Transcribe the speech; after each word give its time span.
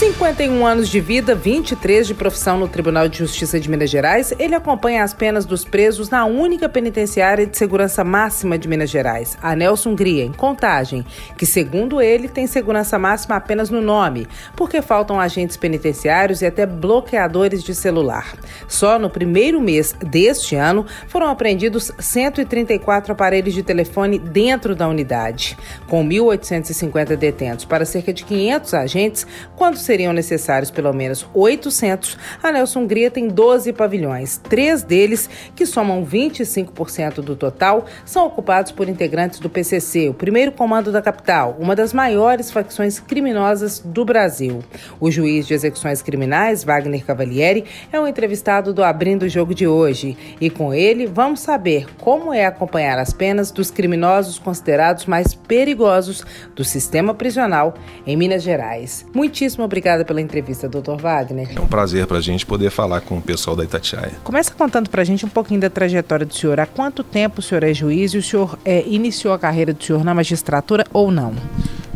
51 0.00 0.66
anos 0.66 0.88
de 0.88 0.98
vida, 0.98 1.34
23 1.34 2.06
de 2.06 2.14
profissão 2.14 2.58
no 2.58 2.66
Tribunal 2.66 3.06
de 3.06 3.18
Justiça 3.18 3.60
de 3.60 3.68
Minas 3.68 3.90
Gerais, 3.90 4.32
ele 4.38 4.54
acompanha 4.54 5.04
as 5.04 5.12
penas 5.12 5.44
dos 5.44 5.62
presos 5.62 6.08
na 6.08 6.24
única 6.24 6.70
penitenciária 6.70 7.46
de 7.46 7.54
segurança 7.54 8.02
máxima 8.02 8.56
de 8.56 8.66
Minas 8.66 8.88
Gerais, 8.88 9.36
a 9.42 9.54
Nelson 9.54 9.94
Gria, 9.94 10.24
em 10.24 10.32
Contagem, 10.32 11.04
que, 11.36 11.44
segundo 11.44 12.00
ele, 12.00 12.28
tem 12.28 12.46
segurança 12.46 12.98
máxima 12.98 13.36
apenas 13.36 13.68
no 13.68 13.82
nome, 13.82 14.26
porque 14.56 14.80
faltam 14.80 15.20
agentes 15.20 15.58
penitenciários 15.58 16.40
e 16.40 16.46
até 16.46 16.64
bloqueadores 16.64 17.62
de 17.62 17.74
celular. 17.74 18.32
Só 18.66 18.98
no 18.98 19.10
primeiro 19.10 19.60
mês 19.60 19.94
deste 20.00 20.56
ano 20.56 20.86
foram 21.08 21.28
apreendidos 21.28 21.92
134 21.98 23.12
aparelhos 23.12 23.52
de 23.52 23.62
telefone 23.62 24.18
dentro 24.18 24.74
da 24.74 24.88
unidade, 24.88 25.58
com 25.86 26.02
1.850 26.08 27.16
detentos 27.16 27.66
para 27.66 27.84
cerca 27.84 28.14
de 28.14 28.24
500 28.24 28.72
agentes, 28.72 29.26
quando 29.54 29.76
seriam 29.90 30.12
necessários 30.12 30.70
pelo 30.70 30.92
menos 30.92 31.26
800, 31.34 32.16
a 32.40 32.52
Nelson 32.52 32.86
Gria 32.86 33.10
tem 33.10 33.26
12 33.26 33.72
pavilhões. 33.72 34.36
Três 34.38 34.84
deles, 34.84 35.28
que 35.56 35.66
somam 35.66 36.06
25% 36.06 37.14
do 37.14 37.34
total, 37.34 37.84
são 38.04 38.24
ocupados 38.24 38.70
por 38.70 38.88
integrantes 38.88 39.40
do 39.40 39.50
PCC, 39.50 40.08
o 40.08 40.14
primeiro 40.14 40.52
comando 40.52 40.92
da 40.92 41.02
capital, 41.02 41.56
uma 41.58 41.74
das 41.74 41.92
maiores 41.92 42.52
facções 42.52 43.00
criminosas 43.00 43.80
do 43.80 44.04
Brasil. 44.04 44.62
O 45.00 45.10
juiz 45.10 45.44
de 45.44 45.54
execuções 45.54 46.02
criminais, 46.02 46.62
Wagner 46.62 47.04
Cavalieri, 47.04 47.64
é 47.92 47.98
o 47.98 48.04
um 48.04 48.06
entrevistado 48.06 48.72
do 48.72 48.84
Abrindo 48.84 49.24
o 49.24 49.28
Jogo 49.28 49.52
de 49.52 49.66
hoje. 49.66 50.16
E 50.40 50.48
com 50.48 50.72
ele, 50.72 51.04
vamos 51.04 51.40
saber 51.40 51.86
como 51.98 52.32
é 52.32 52.46
acompanhar 52.46 52.96
as 52.96 53.12
penas 53.12 53.50
dos 53.50 53.72
criminosos 53.72 54.38
considerados 54.38 55.06
mais 55.06 55.34
perigosos 55.34 56.24
do 56.54 56.62
sistema 56.62 57.12
prisional 57.12 57.74
em 58.06 58.16
Minas 58.16 58.44
Gerais. 58.44 59.04
Muitíssimo 59.12 59.64
obrigado 59.64 59.79
obrigada 59.80 60.04
pela 60.04 60.20
entrevista, 60.20 60.68
doutor 60.68 61.00
Wagner. 61.00 61.48
É 61.56 61.60
um 61.60 61.66
prazer 61.66 62.06
para 62.06 62.18
a 62.18 62.20
gente 62.20 62.44
poder 62.44 62.70
falar 62.70 63.00
com 63.00 63.16
o 63.16 63.22
pessoal 63.22 63.56
da 63.56 63.64
Itatiaia. 63.64 64.12
Começa 64.22 64.52
contando 64.52 64.90
para 64.90 65.00
a 65.00 65.04
gente 65.04 65.24
um 65.24 65.28
pouquinho 65.28 65.58
da 65.58 65.70
trajetória 65.70 66.26
do 66.26 66.34
senhor. 66.34 66.60
Há 66.60 66.66
quanto 66.66 67.02
tempo 67.02 67.40
o 67.40 67.42
senhor 67.42 67.64
é 67.64 67.72
juiz 67.72 68.12
e 68.12 68.18
o 68.18 68.22
senhor 68.22 68.58
é, 68.62 68.86
iniciou 68.86 69.32
a 69.32 69.38
carreira 69.38 69.72
do 69.72 69.82
senhor 69.82 70.04
na 70.04 70.14
magistratura 70.14 70.84
ou 70.92 71.10
não? 71.10 71.34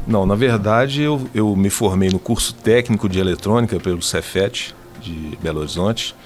Não, 0.06 0.24
na 0.24 0.34
verdade 0.34 1.02
eu, 1.02 1.28
eu 1.34 1.54
me 1.54 1.68
formei 1.68 2.08
no 2.08 2.18
curso 2.18 2.54
técnico 2.54 3.06
de 3.06 3.18
eletrônica 3.18 3.78
pelo 3.78 4.00
Cefet 4.00 4.74
de 5.02 5.38
Belo 5.42 5.60
Horizonte. 5.60 6.16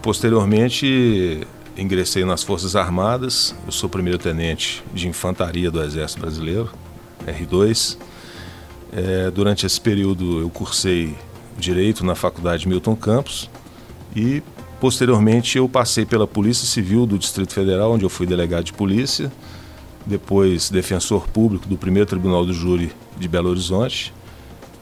Posteriormente 0.00 1.44
ingressei 1.76 2.24
nas 2.24 2.44
Forças 2.44 2.76
Armadas. 2.76 3.56
Eu 3.66 3.72
sou 3.72 3.88
primeiro 3.88 4.18
tenente 4.18 4.84
de 4.94 5.08
infantaria 5.08 5.68
do 5.68 5.82
Exército 5.82 6.20
Brasileiro, 6.20 6.70
R2. 7.26 7.98
É, 8.92 9.30
durante 9.30 9.66
esse 9.66 9.80
período 9.80 10.40
eu 10.40 10.48
cursei 10.50 11.16
Direito 11.58 12.04
na 12.04 12.14
Faculdade 12.14 12.68
Milton 12.68 12.94
Campos 12.94 13.50
e 14.14 14.42
posteriormente 14.80 15.58
eu 15.58 15.68
passei 15.68 16.04
pela 16.04 16.26
Polícia 16.26 16.66
Civil 16.66 17.06
do 17.06 17.18
Distrito 17.18 17.52
Federal, 17.52 17.92
onde 17.92 18.04
eu 18.04 18.10
fui 18.10 18.26
delegado 18.26 18.64
de 18.64 18.72
polícia, 18.72 19.32
depois 20.04 20.70
defensor 20.70 21.26
público 21.28 21.66
do 21.66 21.76
primeiro 21.76 22.08
Tribunal 22.08 22.44
do 22.44 22.52
Júri 22.52 22.92
de 23.18 23.26
Belo 23.26 23.48
Horizonte 23.48 24.12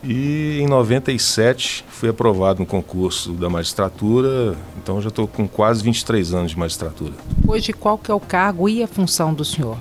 e 0.06 0.58
em 0.60 0.66
97 0.66 1.84
fui 1.88 2.10
aprovado 2.10 2.60
no 2.60 2.66
concurso 2.66 3.32
da 3.32 3.48
magistratura, 3.48 4.54
então 4.76 5.00
já 5.00 5.08
estou 5.08 5.26
com 5.26 5.48
quase 5.48 5.82
23 5.82 6.34
anos 6.34 6.50
de 6.50 6.58
magistratura. 6.58 7.14
Hoje 7.46 7.72
qual 7.72 7.96
que 7.96 8.10
é 8.10 8.14
o 8.14 8.20
cargo 8.20 8.68
e 8.68 8.82
a 8.82 8.86
função 8.86 9.32
do 9.32 9.44
senhor? 9.44 9.78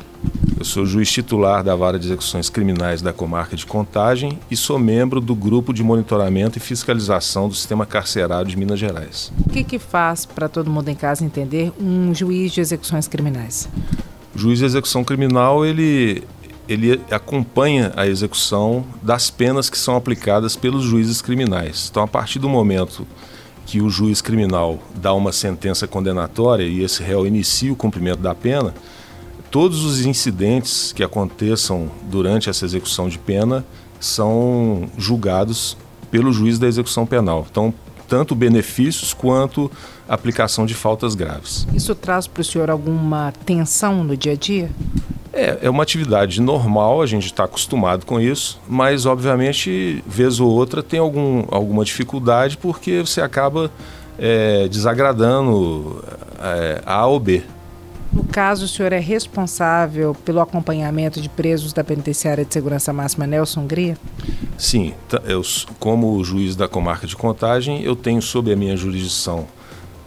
Eu 0.63 0.65
sou 0.65 0.85
juiz 0.85 1.11
titular 1.11 1.61
da 1.61 1.75
Vara 1.75 1.99
de 1.99 2.05
Execuções 2.05 2.49
Criminais 2.49 3.01
da 3.01 3.11
Comarca 3.11 3.53
de 3.53 3.65
Contagem 3.65 4.39
e 4.49 4.55
sou 4.55 4.79
membro 4.79 5.19
do 5.19 5.35
Grupo 5.35 5.73
de 5.73 5.83
Monitoramento 5.83 6.57
e 6.57 6.61
Fiscalização 6.61 7.49
do 7.49 7.53
Sistema 7.53 7.85
Carcerário 7.85 8.49
de 8.49 8.55
Minas 8.55 8.79
Gerais. 8.79 9.29
O 9.45 9.49
que, 9.49 9.61
que 9.61 9.77
faz, 9.77 10.25
para 10.25 10.47
todo 10.47 10.71
mundo 10.71 10.87
em 10.87 10.95
casa 10.95 11.25
entender, 11.25 11.73
um 11.77 12.15
juiz 12.15 12.53
de 12.53 12.61
execuções 12.61 13.09
criminais? 13.09 13.67
O 14.33 14.39
juiz 14.39 14.59
de 14.59 14.63
execução 14.63 15.03
criminal, 15.03 15.65
ele, 15.65 16.23
ele 16.65 17.01
acompanha 17.11 17.91
a 17.97 18.07
execução 18.07 18.85
das 19.01 19.29
penas 19.29 19.69
que 19.69 19.77
são 19.77 19.97
aplicadas 19.97 20.55
pelos 20.55 20.85
juízes 20.85 21.21
criminais. 21.21 21.89
Então, 21.91 22.01
a 22.01 22.07
partir 22.07 22.39
do 22.39 22.47
momento 22.47 23.05
que 23.65 23.81
o 23.81 23.89
juiz 23.89 24.21
criminal 24.21 24.79
dá 24.95 25.13
uma 25.13 25.33
sentença 25.33 25.85
condenatória 25.87 26.63
e 26.63 26.81
esse 26.81 27.03
réu 27.03 27.27
inicia 27.27 27.73
o 27.73 27.75
cumprimento 27.75 28.21
da 28.21 28.33
pena, 28.33 28.73
todos 29.53 29.85
os 29.85 30.03
incidentes 30.03 30.91
que 30.91 31.03
aconteçam 31.03 31.87
durante 32.09 32.49
essa 32.49 32.65
execução 32.65 33.07
de 33.07 33.19
pena 33.19 33.63
são 33.99 34.89
julgados 34.97 35.77
pelo 36.09 36.33
juiz 36.33 36.57
da 36.57 36.65
execução 36.65 37.05
penal. 37.05 37.45
Então, 37.51 37.71
tanto 38.07 38.33
benefícios 38.33 39.13
quanto 39.13 39.69
aplicação 40.09 40.65
de 40.65 40.73
faltas 40.73 41.13
graves. 41.13 41.67
Isso 41.71 41.93
traz 41.93 42.25
para 42.25 42.41
o 42.41 42.43
senhor 42.43 42.71
alguma 42.71 43.31
tensão 43.45 44.03
no 44.03 44.17
dia 44.17 44.31
a 44.31 44.35
dia? 44.35 44.71
É, 45.31 45.59
é 45.61 45.69
uma 45.69 45.83
atividade 45.83 46.41
normal, 46.41 47.03
a 47.03 47.05
gente 47.05 47.27
está 47.27 47.43
acostumado 47.43 48.07
com 48.07 48.19
isso, 48.19 48.59
mas 48.67 49.05
obviamente, 49.05 50.03
vez 50.07 50.39
ou 50.39 50.49
outra, 50.49 50.81
tem 50.81 50.99
algum, 50.99 51.45
alguma 51.51 51.85
dificuldade 51.85 52.57
porque 52.57 53.01
você 53.01 53.21
acaba 53.21 53.69
é, 54.17 54.67
desagradando 54.67 56.03
é, 56.39 56.81
A 56.87 57.05
ou 57.05 57.19
B. 57.19 57.43
No 58.13 58.23
caso, 58.23 58.65
o 58.65 58.67
senhor 58.67 58.93
é 58.93 58.99
responsável 58.99 60.15
pelo 60.23 60.39
acompanhamento 60.39 61.19
de 61.19 61.27
presos 61.27 61.73
da 61.73 61.83
Penitenciária 61.83 62.45
de 62.45 62.53
Segurança 62.53 62.93
Máxima 62.93 63.25
Nelson 63.25 63.65
Gria? 63.65 63.97
Sim, 64.57 64.93
eu, 65.25 65.41
como 65.79 66.23
juiz 66.23 66.55
da 66.55 66.67
comarca 66.67 67.07
de 67.07 67.15
Contagem, 67.15 67.81
eu 67.81 67.95
tenho 67.95 68.21
sob 68.21 68.53
a 68.53 68.55
minha 68.55 68.77
jurisdição 68.77 69.47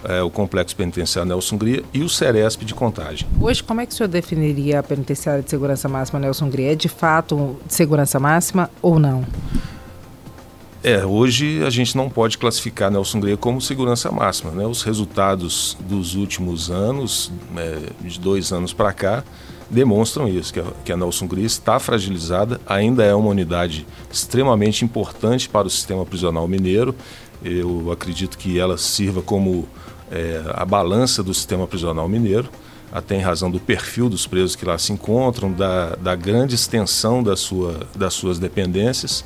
é, 0.04 0.22
o 0.22 0.30
Complexo 0.30 0.76
Penitenciário 0.76 1.28
Nelson 1.28 1.56
Gria 1.56 1.82
e 1.92 2.02
o 2.02 2.08
Ceresp 2.08 2.62
de 2.64 2.74
Contagem. 2.74 3.26
Hoje, 3.40 3.62
como 3.62 3.80
é 3.80 3.86
que 3.86 3.92
o 3.92 3.96
senhor 3.96 4.08
definiria 4.08 4.78
a 4.78 4.82
Penitenciária 4.82 5.42
de 5.42 5.50
Segurança 5.50 5.88
Máxima 5.88 6.20
Nelson 6.20 6.48
Gria? 6.48 6.72
É 6.72 6.74
de 6.74 6.88
fato 6.88 7.56
de 7.66 7.74
segurança 7.74 8.20
máxima 8.20 8.70
ou 8.80 8.98
não? 8.98 9.24
É, 10.86 11.04
hoje 11.04 11.64
a 11.64 11.68
gente 11.68 11.96
não 11.96 12.08
pode 12.08 12.38
classificar 12.38 12.92
Nelson 12.92 13.18
Greia 13.18 13.36
como 13.36 13.60
segurança 13.60 14.08
máxima. 14.12 14.52
Né? 14.52 14.64
Os 14.64 14.84
resultados 14.84 15.76
dos 15.80 16.14
últimos 16.14 16.70
anos, 16.70 17.32
é, 17.56 18.06
de 18.06 18.20
dois 18.20 18.52
anos 18.52 18.72
para 18.72 18.92
cá, 18.92 19.24
demonstram 19.68 20.28
isso, 20.28 20.54
que 20.54 20.60
a, 20.60 20.64
que 20.84 20.92
a 20.92 20.96
Nelson 20.96 21.26
Greia 21.26 21.44
está 21.44 21.80
fragilizada, 21.80 22.60
ainda 22.64 23.02
é 23.02 23.12
uma 23.12 23.30
unidade 23.30 23.84
extremamente 24.12 24.84
importante 24.84 25.48
para 25.48 25.66
o 25.66 25.70
sistema 25.70 26.06
prisional 26.06 26.46
mineiro. 26.46 26.94
Eu 27.44 27.90
acredito 27.90 28.38
que 28.38 28.56
ela 28.56 28.78
sirva 28.78 29.20
como 29.20 29.68
é, 30.08 30.40
a 30.54 30.64
balança 30.64 31.20
do 31.20 31.34
sistema 31.34 31.66
prisional 31.66 32.08
mineiro, 32.08 32.48
até 32.92 33.16
em 33.16 33.20
razão 33.20 33.50
do 33.50 33.58
perfil 33.58 34.08
dos 34.08 34.24
presos 34.24 34.54
que 34.54 34.64
lá 34.64 34.78
se 34.78 34.92
encontram, 34.92 35.52
da, 35.52 35.96
da 35.96 36.14
grande 36.14 36.54
extensão 36.54 37.24
da 37.24 37.34
sua, 37.34 37.88
das 37.96 38.14
suas 38.14 38.38
dependências 38.38 39.24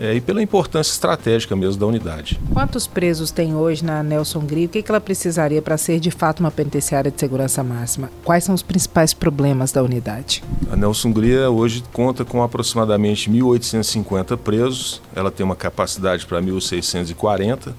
é, 0.00 0.14
e 0.14 0.20
pela 0.20 0.42
importância 0.42 0.90
estratégica 0.90 1.54
mesmo 1.54 1.78
da 1.78 1.86
unidade. 1.86 2.40
Quantos 2.54 2.86
presos 2.86 3.30
tem 3.30 3.54
hoje 3.54 3.84
na 3.84 4.02
Nelson 4.02 4.40
Gri? 4.40 4.64
O 4.64 4.68
que, 4.70 4.82
que 4.82 4.90
ela 4.90 5.00
precisaria 5.00 5.60
para 5.60 5.76
ser 5.76 6.00
de 6.00 6.10
fato 6.10 6.40
uma 6.40 6.50
penitenciária 6.50 7.10
de 7.10 7.20
segurança 7.20 7.62
máxima? 7.62 8.10
Quais 8.24 8.42
são 8.42 8.54
os 8.54 8.62
principais 8.62 9.12
problemas 9.12 9.72
da 9.72 9.82
unidade? 9.82 10.42
A 10.72 10.76
Nelson 10.76 11.12
Gria 11.12 11.50
hoje 11.50 11.84
conta 11.92 12.24
com 12.24 12.42
aproximadamente 12.42 13.30
1.850 13.30 14.38
presos, 14.38 15.02
ela 15.14 15.30
tem 15.30 15.44
uma 15.44 15.56
capacidade 15.56 16.24
para 16.24 16.40
1.640, 16.40 17.74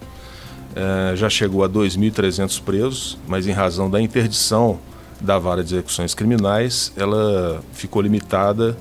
é, 0.75 1.15
já 1.15 1.27
chegou 1.27 1.63
a 1.63 1.69
2.300 1.69 2.61
presos, 2.61 3.17
mas 3.27 3.47
em 3.47 3.51
razão 3.51 3.89
da 3.89 3.99
interdição 3.99 4.79
da 5.19 5.39
vara 5.39 5.63
de 5.63 5.73
execuções 5.73 6.13
criminais, 6.13 6.93
ela 6.95 7.61
ficou 7.73 8.01
limitada 8.01 8.77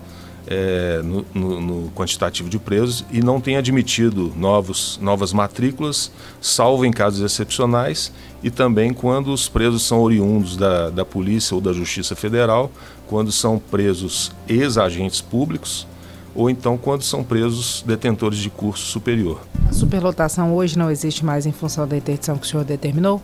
é, 0.47 1.01
no, 1.03 1.25
no, 1.35 1.61
no, 1.61 1.91
quantitativo 1.91 2.49
de 2.49 2.59
presos 2.59 3.05
e 3.11 3.23
não 3.23 3.41
tem 3.41 3.57
admitido 3.57 4.33
novos, 4.37 4.99
novas 5.01 5.33
matrículas, 5.33 6.11
salvo 6.41 6.85
em 6.85 6.91
casos 6.91 7.21
excepcionais 7.21 8.13
e 8.43 8.51
também 8.51 8.93
quando 8.93 9.33
os 9.33 9.49
presos 9.49 9.83
são 9.83 10.01
oriundos 10.01 10.57
da, 10.57 10.91
da 10.91 11.05
Polícia 11.05 11.55
ou 11.55 11.61
da 11.61 11.73
Justiça 11.73 12.17
Federal, 12.17 12.71
quando 13.07 13.31
são 13.31 13.59
presos 13.59 14.33
ex-agentes 14.49 15.21
públicos 15.21 15.87
ou 16.35 16.49
então 16.49 16.77
quando 16.77 17.03
são 17.03 17.25
presos 17.25 17.83
detentores 17.87 18.39
de 18.39 18.51
curso 18.51 18.85
superior. 18.87 19.41
A 19.69 19.73
superlotação 19.73 20.55
hoje 20.55 20.79
não 20.79 20.91
existe 20.91 21.25
mais 21.25 21.47
em 21.47 21.53
função 21.53 21.87
da 21.87 21.97
interdição 21.97 22.37
que 22.37 22.47
o 22.47 22.49
senhor 22.49 22.65
determinou? 22.65 23.23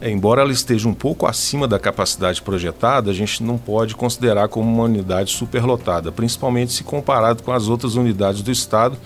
É, 0.00 0.10
embora 0.10 0.42
ela 0.42 0.52
esteja 0.52 0.88
um 0.88 0.94
pouco 0.94 1.26
acima 1.26 1.66
da 1.66 1.78
capacidade 1.78 2.40
projetada, 2.42 3.10
a 3.10 3.14
gente 3.14 3.42
não 3.42 3.58
pode 3.58 3.94
considerar 3.94 4.48
como 4.48 4.68
uma 4.68 4.84
unidade 4.84 5.30
superlotada, 5.30 6.12
principalmente 6.12 6.72
se 6.72 6.84
comparado 6.84 7.42
com 7.42 7.52
as 7.52 7.68
outras 7.68 7.94
unidades 7.94 8.42
do 8.42 8.50
Estado, 8.50 8.96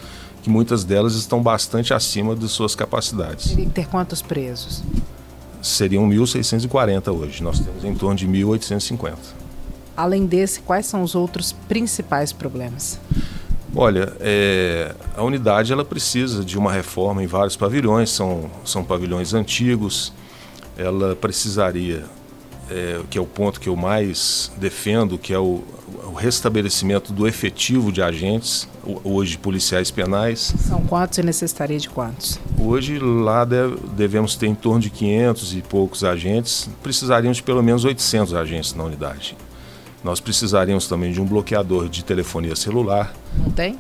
que 0.42 0.50
muitas 0.50 0.84
delas 0.84 1.14
estão 1.14 1.42
bastante 1.42 1.94
acima 1.94 2.34
de 2.34 2.48
suas 2.48 2.74
capacidades. 2.74 3.50
Teria 3.50 3.66
que 3.66 3.70
ter 3.70 3.86
quantos 3.86 4.20
presos? 4.20 4.82
seriam 5.62 6.08
1.640 6.08 7.12
hoje. 7.12 7.42
Nós 7.42 7.60
temos 7.60 7.84
em 7.84 7.94
torno 7.94 8.16
de 8.16 8.26
1.850. 8.26 9.41
Além 9.96 10.26
desse, 10.26 10.60
quais 10.60 10.86
são 10.86 11.02
os 11.02 11.14
outros 11.14 11.52
principais 11.52 12.32
problemas? 12.32 12.98
Olha, 13.74 14.12
é, 14.20 14.94
a 15.16 15.22
unidade 15.22 15.72
ela 15.72 15.84
precisa 15.84 16.44
de 16.44 16.58
uma 16.58 16.70
reforma 16.70 17.22
em 17.22 17.26
vários 17.26 17.56
pavilhões, 17.56 18.10
são, 18.10 18.50
são 18.64 18.84
pavilhões 18.84 19.32
antigos, 19.32 20.12
ela 20.76 21.16
precisaria, 21.16 22.04
é, 22.70 23.00
que 23.08 23.16
é 23.16 23.20
o 23.20 23.26
ponto 23.26 23.58
que 23.58 23.70
eu 23.70 23.76
mais 23.76 24.52
defendo, 24.58 25.16
que 25.16 25.32
é 25.32 25.38
o, 25.38 25.64
o 26.04 26.12
restabelecimento 26.12 27.14
do 27.14 27.26
efetivo 27.26 27.90
de 27.90 28.02
agentes, 28.02 28.68
hoje 29.02 29.38
policiais 29.38 29.90
penais. 29.90 30.54
São 30.58 30.82
quantos 30.82 31.16
e 31.16 31.22
necessitaria 31.22 31.78
de 31.78 31.88
quantos? 31.88 32.38
Hoje 32.58 32.98
lá 32.98 33.42
deve, 33.42 33.76
devemos 33.96 34.36
ter 34.36 34.48
em 34.48 34.54
torno 34.54 34.80
de 34.80 34.90
500 34.90 35.54
e 35.54 35.62
poucos 35.62 36.04
agentes, 36.04 36.68
precisaríamos 36.82 37.38
de 37.38 37.42
pelo 37.42 37.62
menos 37.62 37.86
800 37.86 38.34
agentes 38.34 38.74
na 38.74 38.84
unidade. 38.84 39.34
Nós 40.04 40.20
precisaríamos 40.20 40.86
também 40.86 41.12
de 41.12 41.20
um 41.20 41.24
bloqueador 41.24 41.88
de 41.88 42.04
telefonia 42.04 42.56
celular. 42.56 43.14
Não 43.36 43.50
tem? 43.50 43.78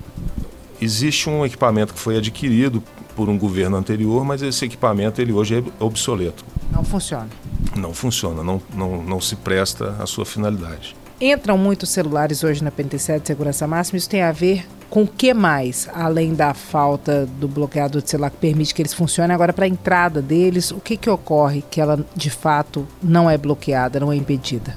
Existe 0.80 1.28
um 1.28 1.44
equipamento 1.44 1.94
que 1.94 2.00
foi 2.00 2.16
adquirido 2.16 2.82
por 3.14 3.28
um 3.28 3.38
governo 3.38 3.76
anterior, 3.76 4.24
mas 4.24 4.42
esse 4.42 4.64
equipamento 4.64 5.20
ele 5.20 5.32
hoje 5.32 5.58
é 5.58 5.84
obsoleto. 5.84 6.44
Não 6.70 6.84
funciona. 6.84 7.28
Não 7.76 7.92
funciona, 7.92 8.42
não, 8.42 8.60
não, 8.74 9.02
não 9.02 9.20
se 9.20 9.36
presta 9.36 9.96
à 9.98 10.06
sua 10.06 10.24
finalidade. 10.24 10.96
Entram 11.20 11.56
muitos 11.56 11.90
celulares 11.90 12.42
hoje 12.42 12.64
na 12.64 12.70
penitenciária 12.70 13.20
de 13.20 13.26
segurança 13.28 13.66
máxima, 13.66 13.96
isso 13.96 14.08
tem 14.08 14.22
a 14.22 14.32
ver 14.32 14.66
com 14.90 15.04
o 15.04 15.06
que 15.06 15.32
mais, 15.32 15.88
além 15.94 16.34
da 16.34 16.52
falta 16.52 17.24
do 17.24 17.46
bloqueador 17.46 18.02
de 18.02 18.10
celular 18.10 18.30
que 18.30 18.36
permite 18.36 18.74
que 18.74 18.82
eles 18.82 18.92
funcionem, 18.92 19.34
agora 19.34 19.52
para 19.52 19.64
a 19.64 19.68
entrada 19.68 20.20
deles, 20.20 20.70
o 20.70 20.80
que, 20.80 20.96
que 20.96 21.08
ocorre 21.08 21.62
que 21.70 21.80
ela 21.80 22.04
de 22.14 22.28
fato 22.28 22.86
não 23.02 23.30
é 23.30 23.38
bloqueada, 23.38 24.00
não 24.00 24.12
é 24.12 24.16
impedida? 24.16 24.76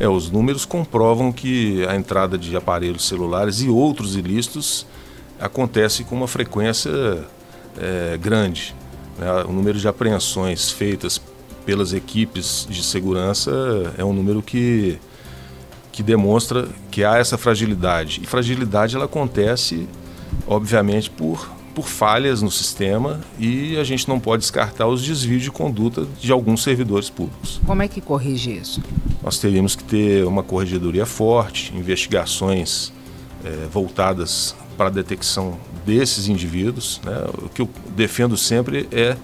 É, 0.00 0.08
os 0.08 0.30
números 0.30 0.64
comprovam 0.64 1.32
que 1.32 1.84
a 1.86 1.96
entrada 1.96 2.38
de 2.38 2.56
aparelhos 2.56 3.06
celulares 3.06 3.60
e 3.60 3.68
outros 3.68 4.14
ilícitos 4.14 4.86
acontece 5.40 6.04
com 6.04 6.14
uma 6.14 6.28
frequência 6.28 6.90
é, 7.76 8.16
grande. 8.16 8.74
Né? 9.18 9.44
O 9.44 9.52
número 9.52 9.78
de 9.78 9.88
apreensões 9.88 10.70
feitas 10.70 11.20
pelas 11.66 11.92
equipes 11.92 12.66
de 12.70 12.82
segurança 12.82 13.50
é 13.98 14.04
um 14.04 14.12
número 14.12 14.40
que, 14.40 14.98
que 15.90 16.02
demonstra 16.02 16.68
que 16.90 17.04
há 17.04 17.18
essa 17.18 17.36
fragilidade. 17.36 18.20
E 18.22 18.26
fragilidade 18.26 18.94
ela 18.94 19.06
acontece, 19.06 19.88
obviamente, 20.46 21.10
por, 21.10 21.50
por 21.78 21.86
falhas 21.86 22.42
no 22.42 22.50
sistema 22.50 23.20
e 23.38 23.76
a 23.76 23.84
gente 23.84 24.08
não 24.08 24.18
pode 24.18 24.40
descartar 24.40 24.88
os 24.88 25.00
desvios 25.00 25.44
de 25.44 25.50
conduta 25.52 26.04
de 26.20 26.32
alguns 26.32 26.64
servidores 26.64 27.08
públicos. 27.08 27.60
Como 27.64 27.80
é 27.80 27.86
que 27.86 28.00
corrige 28.00 28.50
isso? 28.50 28.82
nós 29.22 29.38
teríamos 29.38 29.76
que 29.76 29.84
ter 29.84 30.24
uma 30.24 30.42
corregedoria 30.42 31.04
forte, 31.06 31.72
investigações 31.76 32.92
é, 33.44 33.68
voltadas 33.70 34.56
para 34.76 34.86
a 34.86 34.90
detecção 34.90 35.56
desses 35.84 36.26
indivíduos. 36.26 37.00
Né? 37.04 37.12
O 37.42 37.48
que 37.48 37.62
eu 37.62 37.68
defendo 37.94 38.36
sempre 38.36 38.88
é 38.90 39.16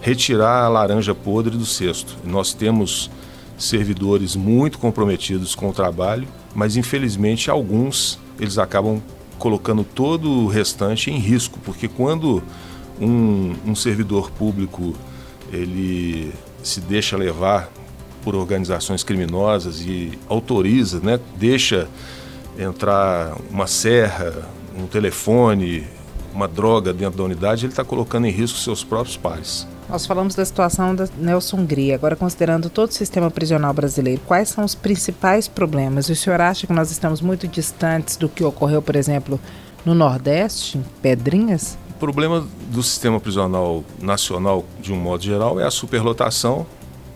retirar 0.00 0.64
a 0.64 0.68
laranja 0.68 1.14
podre 1.14 1.56
do 1.56 1.66
cesto. 1.66 2.16
Nós 2.24 2.52
temos 2.52 3.08
servidores 3.56 4.34
muito 4.34 4.78
comprometidos 4.78 5.54
com 5.54 5.68
o 5.68 5.72
trabalho, 5.72 6.26
mas 6.54 6.76
infelizmente 6.76 7.50
alguns 7.50 8.18
eles 8.40 8.56
acabam 8.56 9.00
colocando 9.40 9.82
todo 9.82 10.30
o 10.30 10.46
restante 10.46 11.10
em 11.10 11.16
risco, 11.16 11.58
porque 11.64 11.88
quando 11.88 12.42
um, 13.00 13.56
um 13.66 13.74
servidor 13.74 14.30
público 14.30 14.94
ele 15.50 16.32
se 16.62 16.78
deixa 16.80 17.16
levar 17.16 17.72
por 18.22 18.36
organizações 18.36 19.02
criminosas 19.02 19.80
e 19.80 20.12
autoriza, 20.28 21.00
né, 21.00 21.18
deixa 21.36 21.88
entrar 22.58 23.34
uma 23.50 23.66
serra, 23.66 24.46
um 24.78 24.86
telefone, 24.86 25.86
uma 26.34 26.46
droga 26.46 26.92
dentro 26.92 27.16
da 27.16 27.24
unidade, 27.24 27.64
ele 27.64 27.72
está 27.72 27.82
colocando 27.82 28.26
em 28.26 28.30
risco 28.30 28.58
seus 28.58 28.84
próprios 28.84 29.16
pares. 29.16 29.66
Nós 29.90 30.06
falamos 30.06 30.36
da 30.36 30.44
situação 30.44 30.94
da 30.94 31.08
Nelson 31.18 31.64
Gria. 31.66 31.96
Agora, 31.96 32.14
considerando 32.14 32.70
todo 32.70 32.90
o 32.90 32.92
sistema 32.92 33.28
prisional 33.28 33.74
brasileiro, 33.74 34.22
quais 34.24 34.48
são 34.48 34.64
os 34.64 34.72
principais 34.72 35.48
problemas? 35.48 36.08
O 36.08 36.14
senhor 36.14 36.40
acha 36.40 36.64
que 36.64 36.72
nós 36.72 36.92
estamos 36.92 37.20
muito 37.20 37.48
distantes 37.48 38.16
do 38.16 38.28
que 38.28 38.44
ocorreu, 38.44 38.80
por 38.80 38.94
exemplo, 38.94 39.40
no 39.84 39.92
Nordeste, 39.92 40.78
em 40.78 40.84
Pedrinhas? 41.02 41.76
O 41.96 41.98
problema 41.98 42.46
do 42.70 42.84
sistema 42.84 43.18
prisional 43.18 43.82
nacional, 44.00 44.64
de 44.80 44.92
um 44.92 44.96
modo 44.96 45.24
geral, 45.24 45.58
é 45.58 45.66
a 45.66 45.72
superlotação 45.72 46.64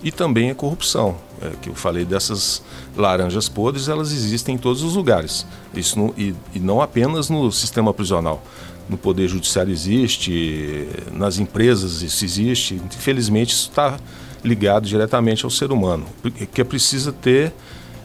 e 0.03 0.11
também 0.11 0.51
a 0.51 0.55
corrupção. 0.55 1.15
É, 1.41 1.51
que 1.61 1.69
eu 1.69 1.75
falei 1.75 2.05
dessas 2.05 2.61
laranjas 2.97 3.49
podres, 3.49 3.89
elas 3.89 4.13
existem 4.13 4.57
em 4.57 4.59
todos 4.59 4.83
os 4.83 4.97
lugares. 4.97 5.47
Isso 5.75 5.99
no, 5.99 6.15
e, 6.17 6.35
e 6.53 6.59
não 6.59 6.81
apenas 6.81 7.31
no 7.31 7.53
sistema 7.53 7.95
prisional. 7.95 8.43
No 8.89 8.97
Poder 8.99 9.29
Judiciário 9.29 9.73
existe, 9.73 10.87
nas 11.13 11.39
empresas 11.39 12.03
isso 12.03 12.25
existe. 12.25 12.75
Infelizmente, 12.75 13.53
isso 13.53 13.71
está 13.71 13.99
ligado 14.45 14.87
diretamente 14.87 15.45
ao 15.45 15.51
ser 15.51 15.73
humano. 15.73 16.05
O 16.23 16.31
que 16.31 16.61
é 16.61 16.65
precisa 16.65 17.13
ter 17.13 17.53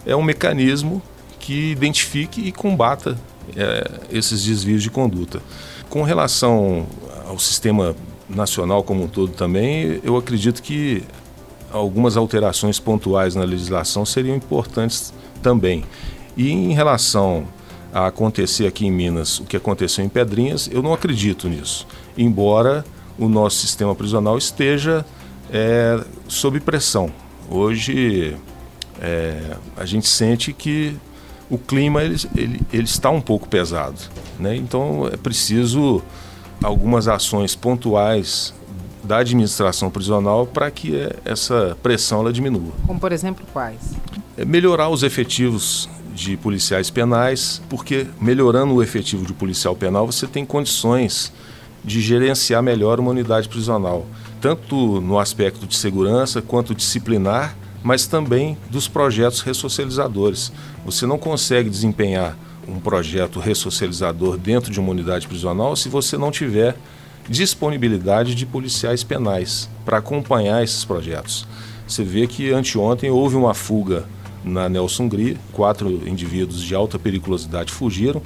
é 0.05 0.15
um 0.15 0.23
mecanismo 0.23 1.01
que 1.39 1.71
identifique 1.71 2.41
e 2.41 2.51
combata 2.51 3.17
é, 3.55 3.99
esses 4.11 4.45
desvios 4.45 4.81
de 4.81 4.89
conduta. 4.89 5.41
Com 5.89 6.03
relação 6.03 6.87
ao 7.27 7.37
sistema 7.37 7.95
nacional 8.29 8.83
como 8.83 9.03
um 9.03 9.07
todo 9.07 9.33
também, 9.33 9.99
eu 10.03 10.15
acredito 10.15 10.61
que 10.61 11.03
algumas 11.71 12.15
alterações 12.15 12.79
pontuais 12.79 13.35
na 13.35 13.43
legislação 13.43 14.05
seriam 14.05 14.35
importantes 14.35 15.13
também. 15.41 15.83
E 16.37 16.51
em 16.51 16.73
relação 16.73 17.45
a 17.93 18.07
acontecer 18.07 18.67
aqui 18.67 18.85
em 18.85 18.91
Minas 18.91 19.39
o 19.39 19.43
que 19.43 19.57
aconteceu 19.57 20.03
em 20.03 20.09
Pedrinhas, 20.09 20.69
eu 20.71 20.81
não 20.81 20.93
acredito 20.93 21.47
nisso. 21.47 21.87
Embora 22.17 22.85
o 23.17 23.27
nosso 23.27 23.57
sistema 23.57 23.95
prisional 23.95 24.37
esteja 24.37 25.05
é, 25.51 26.03
sob 26.27 26.59
pressão. 26.59 27.11
Hoje 27.49 28.37
é, 29.01 29.57
a 29.75 29.85
gente 29.85 30.07
sente 30.07 30.53
que 30.53 30.95
o 31.49 31.57
clima 31.57 32.03
ele, 32.03 32.17
ele, 32.35 32.61
ele 32.71 32.83
está 32.83 33.09
um 33.09 33.21
pouco 33.21 33.47
pesado. 33.47 33.99
Né? 34.39 34.55
Então 34.55 35.09
é 35.11 35.17
preciso 35.17 36.01
algumas 36.63 37.07
ações 37.07 37.55
pontuais 37.55 38.53
da 39.03 39.17
administração 39.17 39.89
prisional 39.89 40.45
para 40.45 40.69
que 40.69 40.93
essa 41.25 41.75
pressão 41.81 42.19
ela 42.21 42.31
diminua. 42.31 42.71
Como 42.85 42.99
por 42.99 43.11
exemplo 43.11 43.45
quais? 43.51 43.93
É 44.37 44.45
melhorar 44.45 44.89
os 44.89 45.03
efetivos 45.03 45.89
de 46.13 46.35
policiais 46.37 46.89
penais, 46.89 47.61
porque 47.69 48.07
melhorando 48.19 48.73
o 48.73 48.83
efetivo 48.83 49.25
de 49.25 49.33
policial 49.33 49.75
penal 49.75 50.05
você 50.05 50.27
tem 50.27 50.45
condições 50.45 51.31
de 51.83 52.01
gerenciar 52.01 52.61
melhor 52.61 52.99
uma 52.99 53.11
unidade 53.11 53.47
prisional, 53.47 54.05
tanto 54.41 54.99
no 55.01 55.17
aspecto 55.19 55.65
de 55.65 55.75
segurança 55.75 56.41
quanto 56.41 56.75
disciplinar, 56.75 57.55
mas 57.81 58.05
também 58.05 58.57
dos 58.69 58.87
projetos 58.87 59.41
ressocializadores. 59.41 60.51
Você 60.85 61.05
não 61.05 61.17
consegue 61.17 61.69
desempenhar 61.69 62.37
um 62.67 62.79
projeto 62.79 63.39
ressocializador 63.39 64.37
dentro 64.37 64.71
de 64.71 64.79
uma 64.79 64.91
unidade 64.91 65.27
prisional 65.27 65.75
se 65.75 65.89
você 65.89 66.17
não 66.17 66.31
tiver 66.31 66.75
disponibilidade 67.27 68.35
de 68.35 68.45
policiais 68.45 69.03
penais 69.03 69.69
para 69.85 69.97
acompanhar 69.97 70.63
esses 70.63 70.83
projetos. 70.83 71.47
Você 71.87 72.03
vê 72.03 72.27
que 72.27 72.51
anteontem 72.51 73.09
houve 73.09 73.35
uma 73.35 73.53
fuga 73.53 74.05
na 74.43 74.69
Nelson 74.69 75.07
Gri, 75.07 75.37
quatro 75.51 75.89
indivíduos 76.07 76.61
de 76.61 76.73
alta 76.73 76.97
periculosidade 76.97 77.71
fugiram. 77.71 78.21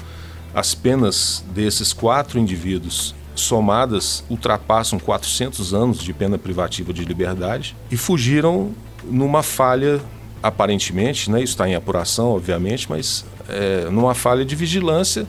As 0.53 0.75
penas 0.75 1.43
desses 1.53 1.93
quatro 1.93 2.39
indivíduos 2.39 3.15
somadas 3.36 4.24
ultrapassam 4.29 5.00
400 5.00 5.74
anos 5.74 6.00
de 6.00 6.13
pena 6.13 6.38
privativa 6.38 6.93
de 6.93 7.03
liberdade 7.03 7.75
e 7.89 7.98
fugiram 7.98 8.72
numa 9.03 9.41
falha 9.41 10.00
aparentemente, 10.41 11.32
né, 11.32 11.41
isso 11.41 11.53
está 11.53 11.67
em 11.67 11.74
apuração, 11.74 12.32
obviamente, 12.32 12.88
mas 12.89 13.25
é, 13.48 13.89
numa 13.89 14.13
falha 14.13 14.43
de 14.43 14.55
vigilância, 14.55 15.25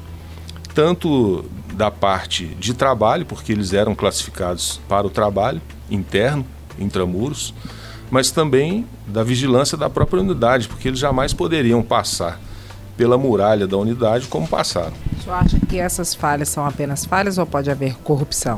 tanto 0.74 1.44
da 1.72 1.90
parte 1.90 2.46
de 2.46 2.74
trabalho, 2.74 3.24
porque 3.24 3.52
eles 3.52 3.72
eram 3.72 3.94
classificados 3.94 4.80
para 4.88 5.06
o 5.06 5.10
trabalho 5.10 5.62
interno, 5.88 6.44
intramuros, 6.78 7.54
mas 8.14 8.30
também 8.30 8.86
da 9.08 9.24
vigilância 9.24 9.76
da 9.76 9.90
própria 9.90 10.22
unidade, 10.22 10.68
porque 10.68 10.86
eles 10.86 11.00
jamais 11.00 11.32
poderiam 11.32 11.82
passar 11.82 12.40
pela 12.96 13.18
muralha 13.18 13.66
da 13.66 13.76
unidade 13.76 14.28
como 14.28 14.46
passaram. 14.46 14.92
Você 15.18 15.28
acha 15.28 15.58
que 15.66 15.80
essas 15.80 16.14
falhas 16.14 16.48
são 16.48 16.64
apenas 16.64 17.04
falhas 17.04 17.38
ou 17.38 17.44
pode 17.44 17.72
haver 17.72 17.96
corrupção? 18.04 18.56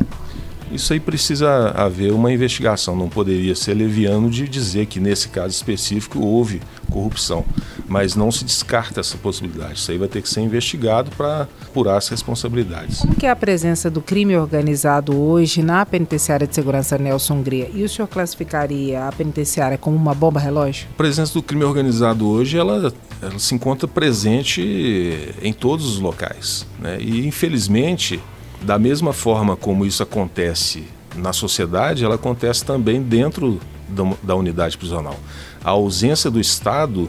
Isso 0.71 0.93
aí 0.93 1.01
precisa 1.01 1.71
haver 1.71 2.13
uma 2.13 2.31
investigação, 2.31 2.95
não 2.95 3.09
poderia 3.09 3.55
ser 3.55 3.73
leviano 3.73 4.29
de 4.29 4.47
dizer 4.47 4.85
que 4.85 5.01
nesse 5.01 5.29
caso 5.29 5.55
específico 5.55 6.19
houve 6.19 6.61
corrupção. 6.91 7.43
Mas 7.89 8.17
não 8.17 8.33
se 8.33 8.45
descarta 8.45 9.01
essa 9.01 9.17
possibilidade. 9.17 9.75
Isso 9.75 9.91
aí 9.91 9.99
vai 9.99 10.09
ter 10.09 10.23
que 10.23 10.29
ser 10.29 10.41
investigado 10.41 11.11
para 11.17 11.49
apurar 11.63 11.97
as 11.97 12.09
responsabilidades. 12.09 13.01
Como 13.01 13.15
que 13.15 13.27
é 13.27 13.31
a 13.31 13.37
presença 13.37 13.91
do 13.91 14.01
crime 14.01 14.37
organizado 14.37 15.17
hoje 15.17 15.63
na 15.63 15.87
penitenciária 15.87 16.47
de 16.47 16.55
segurança 16.55 16.99
Nelson 16.99 17.35
Hungria? 17.35 17.71
E 17.73 17.85
o 17.85 17.89
senhor 17.89 18.09
classificaria 18.09 19.07
a 19.07 19.13
penitenciária 19.13 19.79
como 19.79 19.97
uma 19.97 20.15
bomba 20.15 20.41
relógio? 20.41 20.89
A 20.95 20.97
presença 20.97 21.33
do 21.35 21.43
crime 21.43 21.65
organizado 21.65 22.27
hoje, 22.27 22.59
ela, 22.59 22.93
ela 23.23 23.39
se 23.39 23.55
encontra 23.55 23.87
presente 23.87 25.35
em 25.43 25.53
todos 25.53 25.87
os 25.87 25.99
locais. 25.99 26.67
Né? 26.81 26.99
E, 27.01 27.27
infelizmente, 27.27 28.21
da 28.63 28.79
mesma 28.79 29.13
forma 29.13 29.57
como 29.57 29.87
isso 29.87 30.03
acontece 30.03 30.85
na 31.15 31.33
sociedade, 31.33 32.05
ela 32.05 32.17
acontece 32.17 32.65
também 32.65 33.03
dentro 33.03 33.61
da, 33.89 34.05
da 34.23 34.35
unidade 34.35 34.77
prisional. 34.77 35.17
A 35.65 35.71
ausência 35.71 36.31
do 36.31 36.41
Estado 36.41 37.09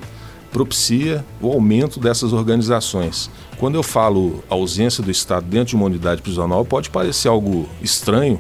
propicia 0.52 1.26
o 1.42 1.52
aumento 1.52 2.00
dessas 2.00 2.34
organizações. 2.34 3.30
Quando 3.58 3.76
eu 3.76 3.84
falo 3.84 4.44
ausência 4.50 5.04
do 5.04 5.12
Estado 5.12 5.46
dentro 5.46 5.70
de 5.70 5.76
uma 5.76 5.86
unidade 5.86 6.22
prisional, 6.22 6.64
pode 6.66 6.90
parecer 6.90 7.28
algo 7.28 7.68
estranho, 7.82 8.40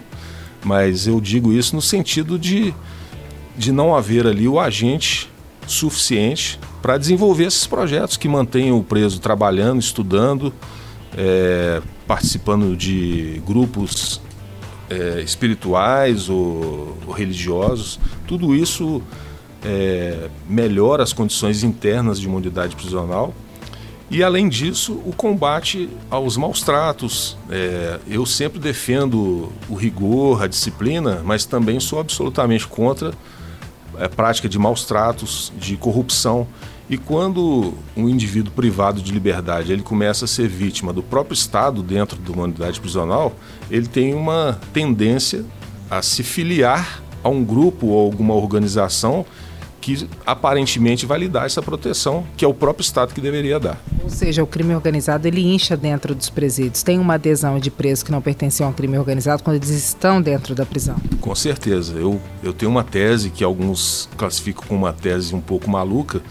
mas 0.64 1.08
eu 1.08 1.20
digo 1.20 1.52
isso 1.54 1.76
no 1.76 1.82
sentido 1.82 2.38
de, 2.38 2.74
de 3.58 3.72
não 3.72 3.96
haver 3.96 4.26
ali 4.26 4.48
o 4.48 4.60
agente 4.60 5.30
suficiente 5.68 6.60
para 6.82 6.98
desenvolver 6.98 7.46
esses 7.46 7.68
projetos 7.68 8.16
que 8.16 8.28
mantenham 8.28 8.78
o 8.78 8.84
preso 8.84 9.20
trabalhando, 9.20 9.82
estudando, 9.82 10.54
é, 11.18 11.82
participando 12.08 12.76
de 12.76 13.42
grupos 13.46 14.22
é, 14.90 15.22
espirituais 15.22 16.30
ou, 16.30 16.98
ou, 17.06 17.14
religiosos. 17.14 18.00
Tudo 18.26 18.56
isso 18.56 19.02
é, 19.64 20.30
melhora 20.48 21.04
as 21.04 21.14
condições 21.14 21.64
internas 21.64 22.20
de 22.20 22.28
uma 22.28 22.38
unidade 22.38 22.76
prisional. 22.76 23.34
E, 24.10 24.24
além 24.24 24.48
disso, 24.48 24.94
o 25.06 25.12
combate 25.12 25.90
aos 26.10 26.38
maus 26.38 26.62
tratos. 26.62 27.38
É, 27.50 28.00
eu 28.08 28.26
sempre 28.26 28.58
defendo 28.58 29.52
o 29.68 29.76
rigor, 29.76 30.44
a 30.44 30.48
disciplina, 30.48 31.22
mas 31.26 31.46
também 31.46 31.80
sou 31.80 32.00
absolutamente 32.00 32.66
contra 32.66 33.14
a 34.00 34.08
prática 34.08 34.48
de 34.48 34.58
maus 34.58 34.86
tratos, 34.86 35.52
de 35.60 35.76
corrupção. 35.76 36.48
E 36.90 36.98
quando 36.98 37.74
um 37.98 38.08
indivíduo 38.08 38.54
privado 38.54 39.02
de 39.02 39.12
liberdade 39.12 39.74
ele 39.74 39.82
começa 39.82 40.24
a 40.24 40.28
ser 40.28 40.48
vítima 40.48 40.94
do 40.94 41.04
próprio 41.04 41.34
Estado 41.34 41.84
dentro 41.84 42.18
de 42.18 42.32
uma 42.32 42.44
unidade 42.44 42.80
prisional, 42.80 43.36
ele 43.70 43.88
tem 43.88 44.14
uma 44.14 44.58
tendência 44.72 45.44
a 45.90 46.02
se 46.02 46.24
filiar 46.24 47.04
a 47.22 47.28
um 47.28 47.44
grupo 47.44 47.88
ou 47.88 48.06
alguma 48.06 48.34
organização 48.34 49.26
que 49.79 50.07
aparentemente 50.25 51.05
vai 51.05 51.19
lhe 51.19 51.27
dar 51.27 51.46
essa 51.46 51.62
proteção, 51.62 52.25
que 52.36 52.43
é 52.43 52.48
o 52.48 52.53
próprio 52.53 52.84
Estado 52.84 53.13
que 53.13 53.22
deveria 53.22 53.60
dar. 53.60 53.77
Ou 54.03 54.10
seja, 54.10 54.43
o 54.43 54.48
crime 54.48 54.74
organizado 54.74 55.27
ele 55.27 55.46
incha 55.46 55.77
dentro 55.77 56.15
dos 56.15 56.29
presídios. 56.29 56.84
Tem 56.84 57.00
uma 57.00 57.15
adesão 57.15 57.60
de 57.60 57.69
presos 57.69 58.03
que 58.03 58.12
não 58.12 58.22
pertenciam 58.22 58.67
ao 58.67 58.74
crime 58.74 58.98
organizado 58.98 59.43
quando 59.43 59.57
eles 59.57 59.69
estão 59.69 60.22
dentro 60.22 60.55
da 60.55 60.65
prisão? 60.65 60.96
Com 61.22 61.36
certeza. 61.36 61.93
Eu, 61.93 62.19
eu 62.43 62.53
tenho 62.53 62.72
uma 62.72 62.84
tese 62.84 63.29
que 63.29 63.43
alguns 63.43 64.10
classificam 64.17 64.63
como 64.67 64.86
uma 64.86 64.93
tese 64.93 65.36
um 65.36 65.41
pouco 65.41 65.69
maluca, 65.69 66.22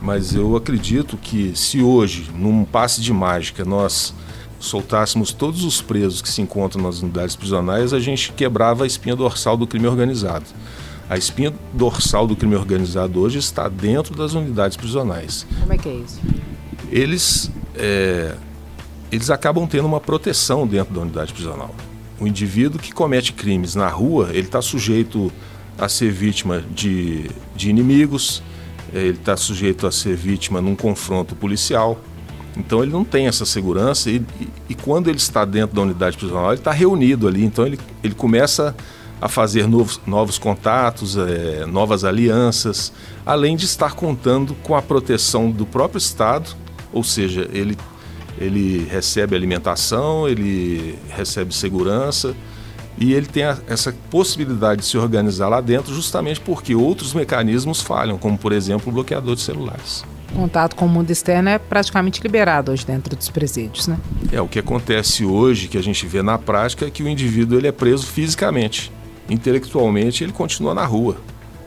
mas 0.00 0.34
eu 0.34 0.56
acredito 0.56 1.16
que 1.16 1.52
se 1.56 1.80
hoje, 1.80 2.30
num 2.34 2.64
passe 2.64 3.00
de 3.00 3.12
mágica, 3.12 3.64
nós 3.64 4.14
soltássemos 4.58 5.32
todos 5.32 5.64
os 5.64 5.80
presos 5.80 6.22
que 6.22 6.28
se 6.28 6.40
encontram 6.40 6.82
nas 6.82 7.00
unidades 7.00 7.36
prisionais, 7.36 7.92
a 7.92 8.00
gente 8.00 8.32
quebrava 8.32 8.84
a 8.84 8.86
espinha 8.86 9.14
dorsal 9.14 9.56
do 9.56 9.66
crime 9.66 9.86
organizado. 9.86 10.44
A 11.14 11.16
espinha 11.16 11.54
dorsal 11.72 12.26
do 12.26 12.34
crime 12.34 12.56
organizado 12.56 13.20
hoje 13.20 13.38
está 13.38 13.68
dentro 13.68 14.16
das 14.16 14.34
unidades 14.34 14.76
prisionais. 14.76 15.46
Como 15.60 15.72
é 15.72 15.78
que 15.78 15.88
é 15.88 15.94
isso? 15.94 16.20
Eles, 16.90 17.52
é, 17.76 18.34
eles 19.12 19.30
acabam 19.30 19.64
tendo 19.64 19.86
uma 19.86 20.00
proteção 20.00 20.66
dentro 20.66 20.92
da 20.92 21.02
unidade 21.02 21.32
prisional. 21.32 21.72
O 22.18 22.26
indivíduo 22.26 22.80
que 22.80 22.90
comete 22.90 23.32
crimes 23.32 23.76
na 23.76 23.88
rua, 23.88 24.30
ele 24.30 24.40
está 24.40 24.60
sujeito 24.60 25.30
a 25.78 25.88
ser 25.88 26.10
vítima 26.10 26.64
de, 26.74 27.30
de 27.54 27.70
inimigos, 27.70 28.42
é, 28.92 28.98
ele 28.98 29.16
está 29.16 29.36
sujeito 29.36 29.86
a 29.86 29.92
ser 29.92 30.16
vítima 30.16 30.60
num 30.60 30.74
confronto 30.74 31.36
policial. 31.36 31.96
Então 32.56 32.82
ele 32.82 32.90
não 32.90 33.04
tem 33.04 33.28
essa 33.28 33.46
segurança 33.46 34.10
e, 34.10 34.16
e, 34.40 34.48
e 34.70 34.74
quando 34.74 35.06
ele 35.06 35.18
está 35.18 35.44
dentro 35.44 35.76
da 35.76 35.82
unidade 35.82 36.16
prisional, 36.16 36.48
ele 36.48 36.58
está 36.60 36.72
reunido 36.72 37.28
ali. 37.28 37.44
Então 37.44 37.64
ele, 37.64 37.78
ele 38.02 38.16
começa 38.16 38.70
a 38.70 38.74
fazer 39.28 39.66
novos, 39.66 40.00
novos 40.06 40.38
contatos, 40.38 41.16
é, 41.16 41.64
novas 41.66 42.04
alianças, 42.04 42.92
além 43.24 43.56
de 43.56 43.64
estar 43.64 43.94
contando 43.94 44.54
com 44.62 44.74
a 44.74 44.82
proteção 44.82 45.50
do 45.50 45.64
próprio 45.64 45.98
Estado, 45.98 46.50
ou 46.92 47.02
seja, 47.02 47.48
ele, 47.52 47.76
ele 48.38 48.86
recebe 48.90 49.34
alimentação, 49.34 50.28
ele 50.28 50.98
recebe 51.08 51.54
segurança 51.54 52.34
e 52.96 53.12
ele 53.12 53.26
tem 53.26 53.44
a, 53.44 53.58
essa 53.66 53.94
possibilidade 54.10 54.82
de 54.82 54.86
se 54.86 54.96
organizar 54.96 55.48
lá 55.48 55.60
dentro 55.60 55.92
justamente 55.94 56.40
porque 56.40 56.74
outros 56.74 57.12
mecanismos 57.12 57.80
falham, 57.80 58.16
como 58.18 58.38
por 58.38 58.52
exemplo 58.52 58.90
o 58.90 58.92
bloqueador 58.92 59.34
de 59.34 59.40
celulares. 59.40 60.04
O 60.32 60.36
contato 60.36 60.74
com 60.74 60.86
o 60.86 60.88
mundo 60.88 61.10
externo 61.10 61.48
é 61.48 61.58
praticamente 61.58 62.20
liberado 62.20 62.72
hoje 62.72 62.84
dentro 62.84 63.14
dos 63.14 63.28
presídios, 63.28 63.86
né? 63.86 63.96
É, 64.32 64.40
o 64.40 64.48
que 64.48 64.58
acontece 64.58 65.24
hoje, 65.24 65.68
que 65.68 65.78
a 65.78 65.82
gente 65.82 66.06
vê 66.06 66.22
na 66.22 66.38
prática, 66.38 66.86
é 66.86 66.90
que 66.90 67.02
o 67.02 67.08
indivíduo 67.08 67.58
ele 67.58 67.68
é 67.68 67.72
preso 67.72 68.06
fisicamente. 68.06 68.90
Intelectualmente 69.28 70.24
ele 70.24 70.32
continua 70.32 70.74
na 70.74 70.84
rua. 70.84 71.16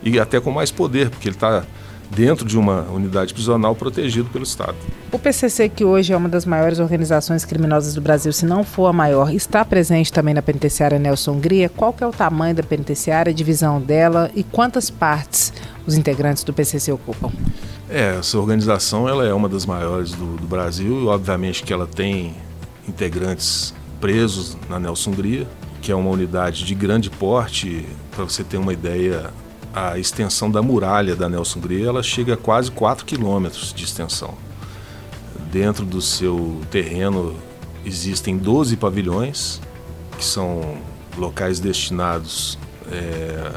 E 0.02 0.18
até 0.18 0.40
com 0.40 0.50
mais 0.50 0.70
poder, 0.70 1.10
porque 1.10 1.28
ele 1.28 1.36
está 1.36 1.64
dentro 2.10 2.46
de 2.46 2.58
uma 2.58 2.82
unidade 2.90 3.34
prisional 3.34 3.74
protegido 3.74 4.28
pelo 4.30 4.44
Estado. 4.44 4.76
O 5.12 5.18
PCC, 5.18 5.68
que 5.68 5.84
hoje 5.84 6.12
é 6.12 6.16
uma 6.16 6.28
das 6.28 6.44
maiores 6.44 6.78
organizações 6.78 7.44
criminosas 7.44 7.94
do 7.94 8.00
Brasil, 8.00 8.32
se 8.32 8.46
não 8.46 8.64
for 8.64 8.86
a 8.86 8.92
maior, 8.92 9.32
está 9.32 9.64
presente 9.64 10.12
também 10.12 10.34
na 10.34 10.42
penitenciária 10.42 10.98
Nelson 10.98 11.32
Hungria. 11.32 11.68
Qual 11.68 11.92
que 11.92 12.02
é 12.02 12.06
o 12.06 12.12
tamanho 12.12 12.54
da 12.54 12.62
penitenciária, 12.62 13.30
a 13.30 13.34
divisão 13.34 13.80
dela 13.80 14.30
e 14.34 14.42
quantas 14.42 14.90
partes 14.90 15.52
os 15.86 15.96
integrantes 15.96 16.44
do 16.44 16.52
PCC 16.52 16.92
ocupam? 16.92 17.30
É, 17.90 18.16
essa 18.18 18.38
organização 18.38 19.08
ela 19.08 19.26
é 19.26 19.32
uma 19.32 19.48
das 19.48 19.64
maiores 19.64 20.12
do, 20.12 20.36
do 20.36 20.46
Brasil 20.46 21.02
e 21.02 21.06
obviamente 21.06 21.62
que 21.62 21.72
ela 21.72 21.86
tem 21.86 22.34
integrantes 22.86 23.74
presos 24.00 24.56
na 24.68 24.78
Nelson 24.78 25.10
Hungria, 25.10 25.46
que 25.88 25.92
é 25.92 25.94
uma 25.94 26.10
unidade 26.10 26.66
de 26.66 26.74
grande 26.74 27.08
porte, 27.08 27.86
para 28.10 28.22
você 28.22 28.44
ter 28.44 28.58
uma 28.58 28.74
ideia, 28.74 29.32
a 29.72 29.98
extensão 29.98 30.50
da 30.50 30.60
muralha 30.60 31.16
da 31.16 31.30
Nelson 31.30 31.60
Hungria 31.60 31.88
ela 31.88 32.02
chega 32.02 32.34
a 32.34 32.36
quase 32.36 32.70
4 32.70 33.06
quilômetros 33.06 33.72
de 33.72 33.84
extensão. 33.84 34.34
Dentro 35.50 35.86
do 35.86 36.02
seu 36.02 36.60
terreno 36.70 37.34
existem 37.86 38.36
12 38.36 38.76
pavilhões, 38.76 39.62
que 40.18 40.24
são 40.26 40.76
locais 41.16 41.58
destinados 41.58 42.58
é, 42.92 43.52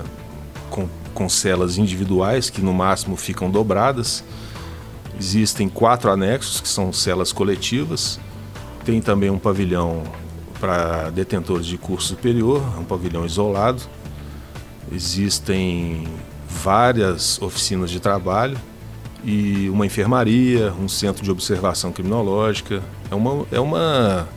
com, 0.70 0.88
com 1.14 1.28
celas 1.28 1.78
individuais, 1.78 2.50
que 2.50 2.62
no 2.62 2.74
máximo 2.74 3.18
ficam 3.18 3.52
dobradas. 3.52 4.24
Existem 5.20 5.68
quatro 5.68 6.10
anexos, 6.10 6.62
que 6.62 6.70
são 6.70 6.94
celas 6.94 7.34
coletivas. 7.34 8.22
Tem 8.86 9.02
também 9.02 9.30
um 9.30 9.38
pavilhão 9.38 10.04
para 10.62 11.10
detentores 11.10 11.66
de 11.66 11.78
curso 11.78 12.10
superior, 12.10 12.62
um 12.80 12.86
pavilhão 12.86 13.26
isolado 13.26 13.82
Existem 14.92 16.06
várias 16.50 17.42
oficinas 17.42 17.90
de 17.90 18.00
trabalho 18.00 18.58
e 19.24 19.70
uma 19.70 19.86
enfermaria, 19.86 20.74
um 20.74 20.90
centro 20.90 21.24
de 21.24 21.32
observação 21.32 21.94
criminológica. 21.94 22.84
É 23.10 23.16
uma, 23.16 23.46
é 23.52 23.60
uma 23.60 24.28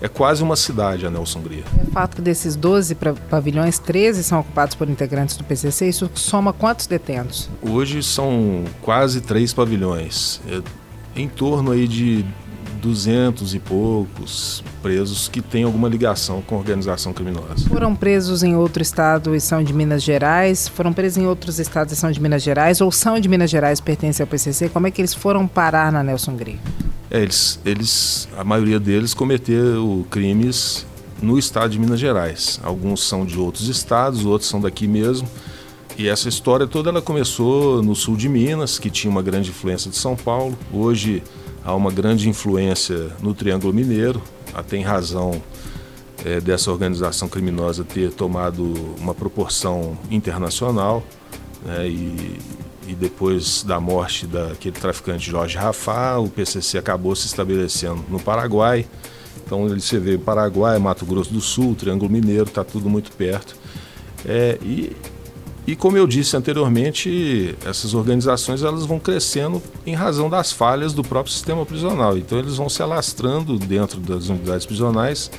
é 0.00 0.08
quase 0.08 0.42
uma 0.42 0.56
cidade 0.56 1.06
a 1.06 1.10
Nelson 1.10 1.40
Gria. 1.40 1.62
É 1.80 1.90
fato 1.92 2.16
que 2.16 2.22
desses 2.22 2.56
12 2.56 2.96
pavilhões, 3.30 3.78
13 3.78 4.24
são 4.24 4.40
ocupados 4.40 4.74
por 4.74 4.90
integrantes 4.90 5.36
do 5.36 5.44
PCC. 5.44 5.88
Isso 5.88 6.10
soma 6.16 6.52
quantos 6.52 6.88
detentos? 6.88 7.48
Hoje 7.62 8.02
são 8.02 8.64
quase 8.80 9.20
três 9.20 9.52
pavilhões. 9.52 10.40
É, 10.48 10.60
em 11.14 11.28
torno 11.28 11.70
aí 11.70 11.86
de 11.86 12.24
duzentos 12.82 13.54
e 13.54 13.60
poucos 13.60 14.62
presos 14.82 15.28
que 15.28 15.40
têm 15.40 15.62
alguma 15.62 15.88
ligação 15.88 16.42
com 16.42 16.56
organização 16.56 17.12
criminosa. 17.12 17.68
Foram 17.68 17.94
presos 17.94 18.42
em 18.42 18.56
outro 18.56 18.82
estado 18.82 19.36
e 19.36 19.40
são 19.40 19.62
de 19.62 19.72
Minas 19.72 20.02
Gerais? 20.02 20.66
Foram 20.66 20.92
presos 20.92 21.16
em 21.16 21.26
outros 21.26 21.60
estados 21.60 21.92
e 21.92 21.96
são 21.96 22.10
de 22.10 22.20
Minas 22.20 22.42
Gerais? 22.42 22.80
Ou 22.80 22.90
são 22.90 23.20
de 23.20 23.28
Minas 23.28 23.48
Gerais 23.48 23.78
e 23.78 23.82
pertencem 23.82 24.24
ao 24.24 24.26
PCC? 24.26 24.68
Como 24.68 24.88
é 24.88 24.90
que 24.90 25.00
eles 25.00 25.14
foram 25.14 25.46
parar 25.46 25.92
na 25.92 26.02
Nelson 26.02 26.34
Gri? 26.34 26.58
É, 27.08 27.22
eles, 27.22 27.60
eles, 27.64 28.28
a 28.36 28.42
maioria 28.42 28.80
deles 28.80 29.14
cometeram 29.14 30.04
crimes 30.10 30.84
no 31.22 31.38
estado 31.38 31.70
de 31.70 31.78
Minas 31.78 32.00
Gerais. 32.00 32.60
Alguns 32.64 33.06
são 33.06 33.24
de 33.24 33.38
outros 33.38 33.68
estados, 33.68 34.26
outros 34.26 34.50
são 34.50 34.60
daqui 34.60 34.88
mesmo. 34.88 35.28
E 35.96 36.08
essa 36.08 36.28
história 36.28 36.66
toda 36.66 36.90
ela 36.90 37.00
começou 37.00 37.80
no 37.80 37.94
sul 37.94 38.16
de 38.16 38.28
Minas, 38.28 38.76
que 38.78 38.90
tinha 38.90 39.10
uma 39.10 39.22
grande 39.22 39.50
influência 39.50 39.88
de 39.88 39.96
São 39.96 40.16
Paulo. 40.16 40.58
Hoje 40.72 41.22
há 41.64 41.74
uma 41.74 41.90
grande 41.90 42.28
influência 42.28 43.10
no 43.20 43.34
Triângulo 43.34 43.72
Mineiro, 43.72 44.22
tem 44.68 44.82
razão 44.82 45.42
é, 46.24 46.40
dessa 46.40 46.70
organização 46.70 47.28
criminosa 47.28 47.84
ter 47.84 48.12
tomado 48.12 48.62
uma 48.98 49.14
proporção 49.14 49.96
internacional 50.10 51.02
né, 51.64 51.88
e, 51.88 52.38
e 52.88 52.94
depois 52.94 53.62
da 53.62 53.80
morte 53.80 54.26
daquele 54.26 54.76
traficante 54.76 55.30
Jorge 55.30 55.56
Rafá, 55.56 56.18
o 56.18 56.28
PCC 56.28 56.78
acabou 56.78 57.14
se 57.14 57.26
estabelecendo 57.26 58.04
no 58.08 58.20
Paraguai. 58.20 58.86
Então 59.44 59.66
ele 59.66 59.80
se 59.80 59.98
vê 59.98 60.16
Paraguai, 60.16 60.78
Mato 60.78 61.04
Grosso 61.04 61.32
do 61.32 61.40
Sul, 61.40 61.74
Triângulo 61.74 62.10
Mineiro, 62.10 62.44
está 62.44 62.64
tudo 62.64 62.88
muito 62.88 63.12
perto. 63.12 63.56
É, 64.24 64.58
e, 64.62 64.96
e 65.64 65.76
como 65.76 65.96
eu 65.96 66.06
disse 66.06 66.36
anteriormente, 66.36 67.56
essas 67.64 67.94
organizações 67.94 68.62
elas 68.62 68.84
vão 68.84 68.98
crescendo 68.98 69.62
em 69.86 69.94
razão 69.94 70.28
das 70.28 70.50
falhas 70.50 70.92
do 70.92 71.04
próprio 71.04 71.32
sistema 71.32 71.64
prisional. 71.64 72.18
Então 72.18 72.38
eles 72.38 72.56
vão 72.56 72.68
se 72.68 72.82
alastrando 72.82 73.58
dentro 73.58 74.00
das 74.00 74.28
unidades 74.28 74.66
prisionais. 74.66 75.30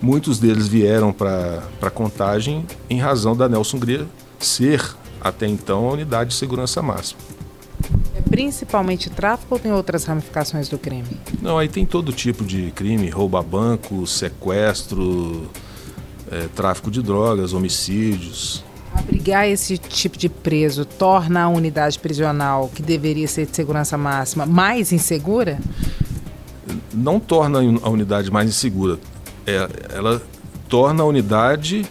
Muitos 0.00 0.38
deles 0.38 0.68
vieram 0.68 1.10
para 1.10 1.62
a 1.80 1.90
contagem 1.90 2.66
em 2.90 2.98
razão 2.98 3.34
da 3.34 3.48
Nelson 3.48 3.78
Gria 3.78 4.06
ser 4.38 4.94
até 5.20 5.46
então 5.46 5.88
a 5.88 5.92
unidade 5.92 6.30
de 6.30 6.36
segurança 6.36 6.82
máxima. 6.82 7.20
É 8.14 8.20
principalmente 8.20 9.08
tráfico 9.08 9.54
ou 9.54 9.58
tem 9.58 9.72
outras 9.72 10.04
ramificações 10.04 10.68
do 10.68 10.78
crime? 10.78 11.18
Não, 11.40 11.58
aí 11.58 11.68
tem 11.68 11.86
todo 11.86 12.12
tipo 12.12 12.44
de 12.44 12.70
crime, 12.72 13.08
roubo 13.08 13.38
a 13.38 13.42
banco, 13.42 14.06
sequestro, 14.06 15.48
é, 16.30 16.46
tráfico 16.54 16.90
de 16.90 17.00
drogas, 17.00 17.54
homicídios. 17.54 18.62
Abrigar 18.98 19.48
esse 19.48 19.76
tipo 19.78 20.16
de 20.16 20.28
preso 20.28 20.84
torna 20.84 21.42
a 21.42 21.48
unidade 21.48 21.98
prisional, 21.98 22.70
que 22.74 22.82
deveria 22.82 23.28
ser 23.28 23.46
de 23.46 23.54
segurança 23.54 23.96
máxima, 23.96 24.46
mais 24.46 24.92
insegura? 24.92 25.58
Não 26.92 27.20
torna 27.20 27.58
a 27.58 27.88
unidade 27.88 28.30
mais 28.30 28.48
insegura. 28.48 28.98
É, 29.46 29.68
ela 29.94 30.22
torna 30.68 31.02
a 31.02 31.06
unidade 31.06 31.86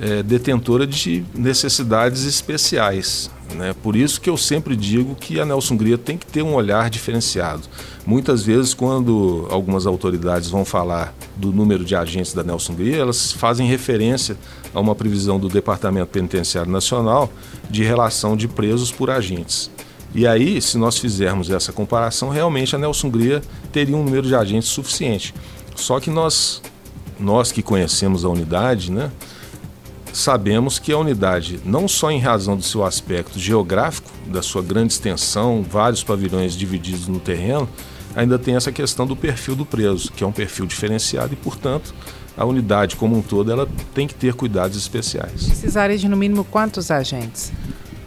é, 0.00 0.22
detentora 0.22 0.86
de 0.86 1.24
necessidades 1.34 2.24
especiais. 2.24 3.30
Né? 3.54 3.74
Por 3.82 3.94
isso 3.94 4.20
que 4.20 4.28
eu 4.28 4.36
sempre 4.36 4.74
digo 4.74 5.14
que 5.14 5.38
a 5.38 5.44
Nelson 5.44 5.76
Gria 5.76 5.98
tem 5.98 6.16
que 6.16 6.26
ter 6.26 6.42
um 6.42 6.54
olhar 6.54 6.90
diferenciado. 6.90 7.62
Muitas 8.06 8.42
vezes, 8.42 8.74
quando 8.74 9.46
algumas 9.50 9.86
autoridades 9.86 10.50
vão 10.50 10.64
falar 10.64 11.14
do 11.36 11.52
número 11.52 11.84
de 11.84 11.94
agentes 11.94 12.32
da 12.32 12.42
Nelson 12.42 12.74
Gria, 12.74 12.96
elas 12.96 13.32
fazem 13.32 13.66
referência 13.66 14.36
a 14.74 14.80
uma 14.80 14.94
previsão 14.94 15.38
do 15.38 15.48
Departamento 15.48 16.08
Penitenciário 16.08 16.70
Nacional 16.70 17.32
de 17.70 17.84
relação 17.84 18.36
de 18.36 18.48
presos 18.48 18.90
por 18.90 19.10
agentes. 19.10 19.70
E 20.14 20.26
aí, 20.26 20.60
se 20.60 20.78
nós 20.78 20.98
fizermos 20.98 21.50
essa 21.50 21.72
comparação, 21.72 22.28
realmente 22.28 22.74
a 22.74 22.78
Nelson 22.78 23.10
Gria 23.10 23.42
teria 23.72 23.96
um 23.96 24.04
número 24.04 24.26
de 24.26 24.34
agentes 24.34 24.68
suficiente. 24.68 25.34
Só 25.74 25.98
que 25.98 26.08
nós, 26.08 26.62
nós 27.18 27.50
que 27.50 27.62
conhecemos 27.62 28.24
a 28.24 28.28
unidade, 28.28 28.92
né, 28.92 29.10
sabemos 30.14 30.78
que 30.78 30.92
a 30.92 30.98
unidade, 30.98 31.60
não 31.64 31.88
só 31.88 32.10
em 32.10 32.20
razão 32.20 32.56
do 32.56 32.62
seu 32.62 32.84
aspecto 32.84 33.38
geográfico, 33.38 34.08
da 34.28 34.42
sua 34.42 34.62
grande 34.62 34.92
extensão, 34.92 35.62
vários 35.68 36.04
pavilhões 36.04 36.56
divididos 36.56 37.08
no 37.08 37.18
terreno, 37.18 37.68
ainda 38.14 38.38
tem 38.38 38.54
essa 38.54 38.70
questão 38.70 39.06
do 39.06 39.16
perfil 39.16 39.56
do 39.56 39.66
preso, 39.66 40.12
que 40.12 40.22
é 40.22 40.26
um 40.26 40.32
perfil 40.32 40.66
diferenciado 40.66 41.32
e, 41.32 41.36
portanto, 41.36 41.92
a 42.36 42.44
unidade 42.44 42.94
como 42.94 43.18
um 43.18 43.22
todo 43.22 43.50
ela 43.50 43.68
tem 43.92 44.06
que 44.06 44.14
ter 44.14 44.34
cuidados 44.34 44.76
especiais. 44.76 45.46
Precisaria 45.46 45.98
de 45.98 46.08
no 46.08 46.16
mínimo 46.16 46.44
quantos 46.44 46.92
agentes? 46.92 47.52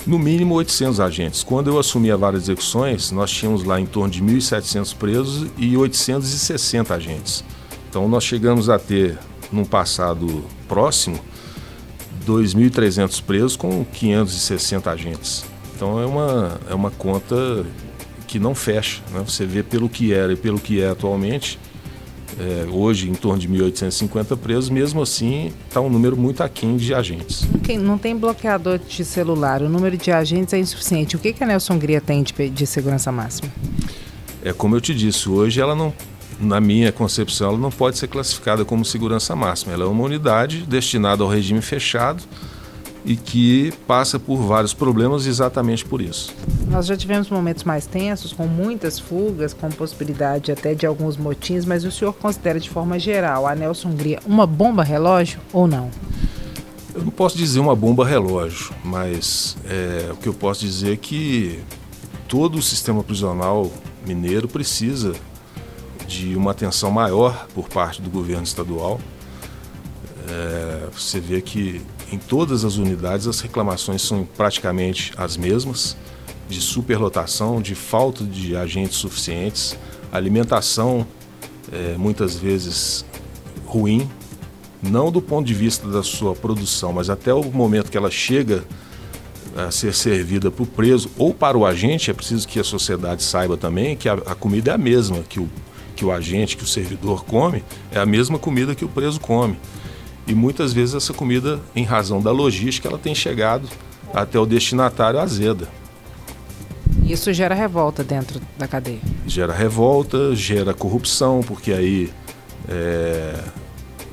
No 0.06 0.18
mínimo 0.18 0.56
800 0.56 1.02
agentes. 1.02 1.44
Quando 1.44 1.70
eu 1.70 1.78
assumi 1.78 2.10
a 2.10 2.16
vara 2.16 2.38
de 2.38 2.44
execuções, 2.44 3.12
nós 3.12 3.30
tínhamos 3.30 3.66
lá 3.66 3.82
em 3.82 3.86
torno 3.86 4.10
de 4.10 4.24
1.700 4.24 4.96
presos 4.96 5.50
e 5.58 5.76
860 5.76 6.94
agentes. 6.94 7.44
Então 7.90 8.08
nós 8.08 8.24
chegamos 8.24 8.70
a 8.70 8.80
ter, 8.80 9.18
num 9.52 9.66
passado 9.66 10.46
próximo, 10.70 11.20
2.300 12.28 13.24
presos 13.24 13.56
com 13.56 13.86
560 13.86 14.92
agentes. 14.92 15.46
Então 15.76 16.00
é 16.02 16.06
uma, 16.06 16.60
é 16.70 16.74
uma 16.74 16.92
conta 16.92 17.66
que 18.28 18.38
não 18.38 18.54
fecha. 18.54 19.02
Né? 19.12 19.24
Você 19.26 19.46
vê 19.46 19.64
pelo 19.64 19.88
que 19.88 20.14
era 20.14 20.34
e 20.34 20.36
pelo 20.36 20.60
que 20.60 20.82
é 20.82 20.90
atualmente, 20.90 21.58
é, 22.40 22.68
hoje 22.70 23.10
em 23.10 23.14
torno 23.14 23.40
de 23.40 23.48
1.850 23.48 24.38
presos, 24.38 24.70
mesmo 24.70 25.02
assim 25.02 25.52
está 25.68 25.80
um 25.80 25.90
número 25.90 26.18
muito 26.18 26.44
aquém 26.44 26.76
de 26.76 26.94
agentes. 26.94 27.48
Não 27.80 27.98
tem 27.98 28.16
bloqueador 28.16 28.78
de 28.78 29.06
celular, 29.06 29.62
o 29.62 29.70
número 29.70 29.98
de 29.98 30.12
agentes 30.12 30.54
é 30.54 30.60
insuficiente. 30.60 31.16
O 31.16 31.20
que, 31.20 31.34
que 31.34 31.44
a 31.44 31.48
Nelson 31.48 31.80
Gria 31.80 32.02
tem 32.02 32.22
de, 32.22 32.50
de 32.50 32.68
segurança 32.68 33.12
máxima? 33.12 33.52
É 34.44 34.54
como 34.54 34.76
eu 34.76 34.82
te 34.82 34.94
disse, 34.94 35.30
hoje 35.30 35.60
ela 35.60 35.76
não 35.76 35.94
na 36.40 36.60
minha 36.60 36.92
concepção, 36.92 37.50
ela 37.50 37.58
não 37.58 37.72
pode 37.72 37.98
ser 37.98 38.08
classificada 38.08 38.64
como 38.64 38.86
segurança 38.86 39.36
máxima. 39.36 39.74
Ela 39.74 39.84
é 39.84 39.88
uma 39.88 40.04
unidade 40.04 40.62
destinada 40.62 41.24
ao 41.24 41.30
regime 41.30 41.62
fechado 41.62 42.24
e 43.08 43.16
que 43.16 43.74
passa 43.88 44.20
por 44.20 44.38
vários 44.38 44.74
problemas 44.74 45.26
exatamente 45.26 45.86
por 45.86 46.02
isso. 46.02 46.34
Nós 46.70 46.86
já 46.86 46.98
tivemos 46.98 47.30
momentos 47.30 47.64
mais 47.64 47.86
tensos, 47.86 48.34
com 48.34 48.46
muitas 48.46 49.00
fugas, 49.00 49.54
com 49.54 49.70
possibilidade 49.70 50.52
até 50.52 50.76
de 50.76 50.86
alguns 50.86 51.16
motins, 51.16 51.66
mas 51.66 51.86
o 51.86 51.92
senhor 51.92 52.14
considera 52.14 52.60
de 52.60 52.70
forma 52.70 53.00
geral 53.00 53.48
a 53.48 53.56
Nelson 53.56 53.92
Gria 53.92 54.20
uma 54.26 54.46
bomba 54.46 54.84
relógio 54.84 55.40
ou 55.54 55.68
não? 55.68 55.90
Eu 56.94 57.04
não 57.04 57.12
posso 57.12 57.38
dizer 57.38 57.60
uma 57.60 57.76
bomba 57.76 58.06
relógio, 58.06 58.74
mas 58.84 59.56
é, 59.66 60.10
o 60.12 60.18
que 60.18 60.28
eu 60.28 60.34
posso 60.34 60.62
dizer 60.62 60.94
é 60.94 60.98
que 60.98 61.60
todo 62.28 62.58
o 62.58 62.62
sistema 62.62 63.04
prisional 63.04 63.72
mineiro 64.06 64.48
precisa 64.50 65.14
de 66.08 66.36
uma 66.36 66.52
atenção 66.52 66.90
maior 66.90 67.48
por 67.54 67.68
parte 67.68 68.02
do 68.02 68.10
governo 68.10 68.44
estadual. 68.44 69.00
É, 70.30 70.88
você 70.92 71.20
vê 71.20 71.42
que 71.42 71.82
em 72.12 72.18
todas 72.18 72.64
as 72.64 72.78
unidades 72.78 73.28
as 73.28 73.40
reclamações 73.42 74.02
são 74.02 74.26
praticamente 74.26 75.12
as 75.18 75.36
mesmas, 75.38 75.98
de 76.50 76.62
superlotação, 76.62 77.62
de 77.62 77.76
falta 77.76 78.24
de 78.24 78.56
agentes 78.56 78.98
suficientes, 78.98 79.78
alimentação 80.12 81.06
é, 81.72 81.98
muitas 81.98 82.36
vezes 82.36 83.06
ruim, 83.66 84.10
não 84.82 85.12
do 85.12 85.22
ponto 85.22 85.46
de 85.46 85.54
vista 85.54 85.88
da 85.90 86.02
sua 86.04 86.34
produção, 86.34 86.94
mas 86.94 87.10
até 87.10 87.34
o 87.34 87.44
momento 87.44 87.92
que 87.92 87.98
ela 87.98 88.10
chega 88.10 88.64
a 89.58 89.72
ser 89.72 89.94
servida 89.94 90.52
para 90.52 90.64
o 90.64 90.68
preso 90.68 91.10
ou 91.18 91.34
para 91.34 91.58
o 91.58 91.66
agente, 91.66 92.12
é 92.12 92.14
preciso 92.14 92.48
que 92.48 92.60
a 92.60 92.64
sociedade 92.64 93.24
saiba 93.24 93.58
também 93.58 93.96
que 93.96 94.08
a, 94.08 94.14
a 94.14 94.36
comida 94.36 94.72
é 94.72 94.74
a 94.76 94.78
mesma, 94.78 95.24
que 95.28 95.40
o 95.40 95.50
que 95.98 96.06
o 96.06 96.12
agente, 96.12 96.56
que 96.56 96.64
o 96.64 96.68
servidor 96.68 97.26
come, 97.26 97.64
é 97.92 98.00
a 98.00 98.06
mesma 98.06 98.38
comida 98.38 98.76
que 98.76 98.86
o 98.86 98.88
preso 98.88 99.20
come. 99.20 99.58
E 100.28 100.36
muitas 100.36 100.72
vezes 100.72 100.94
essa 100.94 101.14
comida, 101.14 101.60
em 101.76 101.84
razão 101.84 102.22
da 102.22 102.32
logística, 102.32 102.88
ela 102.88 103.00
tem 103.00 103.16
chegado 103.16 103.68
até 104.14 104.40
o 104.40 104.46
destinatário 104.46 105.20
azeda. 105.20 105.68
Isso 107.04 107.34
gera 107.34 107.56
revolta 107.56 108.04
dentro 108.04 108.40
da 108.58 108.68
cadeia? 108.68 109.00
Gera 109.26 109.54
revolta, 109.54 110.36
gera 110.36 110.74
corrupção, 110.74 111.42
porque 111.42 111.72
aí 111.72 112.12
é, 112.70 113.34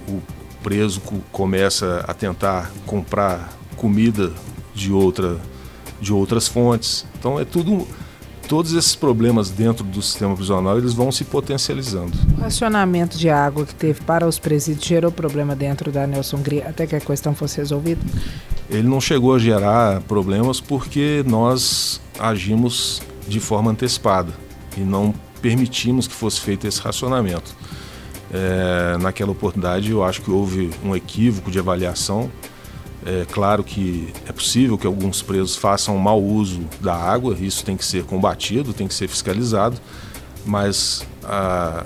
o 0.08 0.20
preso 0.62 1.02
começa 1.30 2.04
a 2.08 2.14
tentar 2.14 2.72
comprar 2.86 3.52
comida 3.76 4.32
de, 4.72 4.92
outra, 4.92 5.38
de 6.00 6.12
outras 6.12 6.48
fontes. 6.48 7.04
Então 7.18 7.38
é 7.38 7.44
tudo 7.44 7.86
todos 8.48 8.72
esses 8.72 8.94
problemas 8.94 9.50
dentro 9.50 9.84
do 9.84 10.00
sistema 10.00 10.34
prisional 10.34 10.78
eles 10.78 10.92
vão 10.92 11.10
se 11.10 11.24
potencializando. 11.24 12.12
O 12.36 12.40
racionamento 12.40 13.16
de 13.18 13.28
água 13.28 13.64
que 13.64 13.74
teve 13.74 14.00
para 14.02 14.26
os 14.26 14.38
presídios 14.38 14.86
gerou 14.86 15.10
problema 15.10 15.54
dentro 15.56 15.90
da 15.90 16.06
Nelson 16.06 16.38
Gria 16.38 16.68
até 16.68 16.86
que 16.86 16.94
a 16.94 17.00
questão 17.00 17.34
fosse 17.34 17.58
resolvida? 17.58 18.00
Ele 18.70 18.88
não 18.88 19.00
chegou 19.00 19.34
a 19.34 19.38
gerar 19.38 20.00
problemas 20.02 20.60
porque 20.60 21.24
nós 21.26 22.00
agimos 22.18 23.02
de 23.26 23.40
forma 23.40 23.70
antecipada 23.70 24.32
e 24.76 24.80
não 24.80 25.14
permitimos 25.40 26.06
que 26.06 26.14
fosse 26.14 26.40
feito 26.40 26.66
esse 26.66 26.80
racionamento. 26.80 27.54
É, 28.32 28.96
naquela 28.98 29.30
oportunidade 29.30 29.90
eu 29.90 30.02
acho 30.02 30.22
que 30.22 30.30
houve 30.30 30.70
um 30.82 30.96
equívoco 30.96 31.50
de 31.50 31.58
avaliação 31.58 32.30
é 33.06 33.26
claro 33.30 33.62
que 33.62 34.08
é 34.26 34.32
possível 34.32 34.78
que 34.78 34.86
alguns 34.86 35.20
presos 35.20 35.56
façam 35.56 35.96
mau 35.98 36.22
uso 36.22 36.62
da 36.80 36.94
água, 36.94 37.36
isso 37.38 37.64
tem 37.64 37.76
que 37.76 37.84
ser 37.84 38.04
combatido, 38.04 38.72
tem 38.72 38.88
que 38.88 38.94
ser 38.94 39.08
fiscalizado, 39.08 39.76
mas 40.46 41.06
a, 41.22 41.84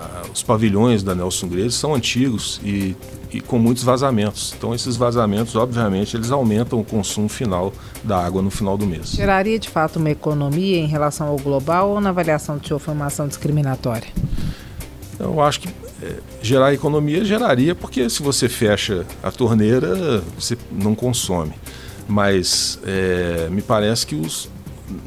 a, 0.00 0.22
os 0.32 0.42
pavilhões 0.42 1.02
da 1.02 1.14
Nelson 1.14 1.48
Greiros 1.48 1.74
são 1.74 1.94
antigos 1.94 2.58
e, 2.64 2.96
e, 3.30 3.40
com 3.42 3.58
muitos 3.58 3.84
vazamentos. 3.84 4.54
Então 4.56 4.74
esses 4.74 4.96
vazamentos, 4.96 5.54
obviamente, 5.56 6.16
eles 6.16 6.30
aumentam 6.30 6.80
o 6.80 6.84
consumo 6.84 7.28
final 7.28 7.70
da 8.02 8.24
água 8.24 8.40
no 8.40 8.50
final 8.50 8.78
do 8.78 8.86
mês. 8.86 9.10
Geraria 9.10 9.58
de 9.58 9.68
fato 9.68 9.98
uma 9.98 10.10
economia 10.10 10.78
em 10.78 10.86
relação 10.86 11.28
ao 11.28 11.36
global 11.36 11.90
ou 11.90 12.00
na 12.00 12.08
avaliação 12.08 12.56
de 12.56 12.66
sua 12.66 12.78
formação 12.78 13.28
discriminatória? 13.28 14.08
Eu 15.18 15.40
acho 15.40 15.60
que 15.60 15.68
gerar 16.42 16.72
economia 16.72 17.24
geraria, 17.24 17.74
porque 17.74 18.08
se 18.08 18.22
você 18.22 18.48
fecha 18.48 19.06
a 19.22 19.30
torneira, 19.30 20.22
você 20.38 20.56
não 20.70 20.94
consome. 20.94 21.52
Mas 22.08 22.78
é, 22.84 23.48
me 23.50 23.62
parece 23.62 24.06
que 24.06 24.14
os, 24.14 24.48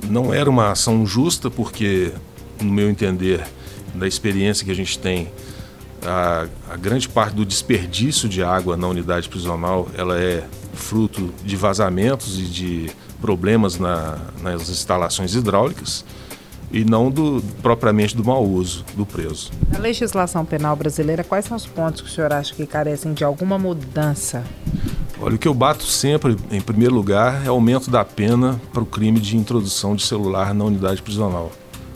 não 0.10 0.34
era 0.34 0.50
uma 0.50 0.72
ação 0.72 1.06
justa, 1.06 1.50
porque, 1.50 2.12
no 2.62 2.72
meu 2.72 2.90
entender, 2.90 3.46
da 3.96 4.08
experiência 4.08 4.66
que 4.66 4.72
a 4.72 4.76
gente 4.76 5.00
tem, 5.00 5.32
a, 6.06 6.48
a, 6.72 6.78
grande 6.78 7.08
parte 7.10 7.36
do 7.36 7.46
desperdício 7.46 8.30
de 8.30 8.44
água 8.44 8.78
na 8.78 8.88
unidade 8.88 9.28
prisional 9.28 9.88
ela 9.98 10.18
é 10.18 10.46
fruto 10.74 11.34
de 11.44 11.56
vazamentos 11.58 12.40
e 12.40 12.44
de 12.44 12.90
problemas 13.20 13.78
na, 13.78 14.18
nas 14.42 14.70
instalações 14.70 15.36
hidráulicas 15.36 16.06
e 16.72 16.86
não 16.86 17.10
do, 17.10 17.44
propriamente 17.62 18.16
do 18.16 18.24
mau 18.24 18.46
uso 18.46 18.86
do 18.96 19.06
preso. 19.06 19.52
Na 19.72 19.80
legislação 19.80 20.46
penal 20.46 20.76
brasileira, 20.76 21.24
quais 21.24 21.46
são 21.46 21.58
os 21.58 21.66
pontos 21.66 22.02
que 22.02 22.08
o 22.08 22.12
senhor 22.12 22.32
acha 22.32 22.54
que 22.54 22.66
carecem 22.66 23.14
de 23.14 23.24
alguma 23.24 23.58
mudança? 23.58 24.44
Olha, 25.22 25.36
o 25.36 25.38
que 25.38 25.48
eu 25.48 25.54
bato 25.54 25.84
sempre, 25.84 26.38
em 26.50 26.62
primeiro 26.62 26.94
lugar, 26.94 27.46
é 27.46 27.50
o 27.50 27.54
aumento 27.54 27.92
da 27.92 28.06
pena 28.06 28.60
para 28.72 28.82
o 28.82 28.86
crime 28.86 29.20
de 29.20 29.36
introdução 29.36 29.96
de 29.96 30.06
celular 30.06 30.54
na 30.54 30.64
unidade 30.64 31.02
prisional. 31.02 31.52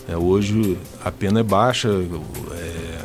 É, 0.07 0.17
hoje 0.17 0.77
a 1.03 1.09
pena 1.11 1.39
é 1.39 1.43
baixa, 1.43 1.87
é, 1.87 2.99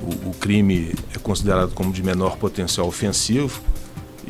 o, 0.00 0.30
o 0.30 0.34
crime 0.40 0.94
é 1.14 1.18
considerado 1.18 1.74
como 1.74 1.92
de 1.92 2.02
menor 2.02 2.38
potencial 2.38 2.86
ofensivo, 2.86 3.60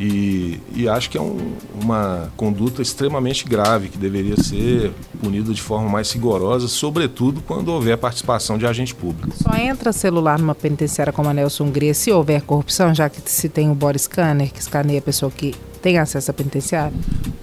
e, 0.01 0.61
e, 0.77 0.89
acho 0.89 1.11
que 1.11 1.19
é 1.19 1.21
um, 1.21 1.57
uma 1.83 2.31
conduta 2.37 2.81
extremamente 2.81 3.45
grave 3.45 3.89
que 3.89 3.99
deveria 3.99 4.37
ser 4.37 4.93
punida 5.21 5.53
de 5.53 5.61
forma 5.61 5.89
mais 5.89 6.13
rigorosa, 6.13 6.69
sobretudo 6.69 7.41
quando 7.41 7.71
houver 7.71 7.99
participação 7.99 8.57
de 8.57 8.65
agente 8.65 8.95
público. 8.95 9.35
Só 9.37 9.57
entra 9.57 9.93
celular 9.93 10.39
numa 10.39 10.55
penitenciária 10.55 11.13
como 11.13 11.29
a 11.29 11.35
Nelson 11.35 11.65
Hungria 11.65 11.93
se 11.95 12.13
houver 12.13 12.43
corrupção, 12.43 12.95
já 12.95 13.11
que 13.11 13.21
se 13.29 13.49
tem 13.49 13.73
o 13.73 13.75
body 13.75 13.99
scanner 13.99 14.53
que 14.53 14.61
escaneia 14.61 15.01
a 15.01 15.03
pessoa 15.03 15.33
que 15.33 15.53
tem 15.83 15.99
acesso 15.99 16.31
à 16.31 16.35
penitenciária? 16.35 16.97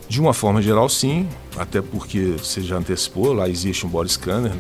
De 0.08 0.22
uma 0.22 0.34
forma 0.34 0.62
geral, 0.62 0.88
sim, 0.88 1.28
até 1.58 1.82
porque 1.82 2.36
você 2.41 2.62
já 2.62 2.78
antecipou, 2.78 3.34
lá 3.34 3.50
existe 3.50 3.86
um 3.86 3.89
body 3.89 4.13
scanner, 4.13 4.54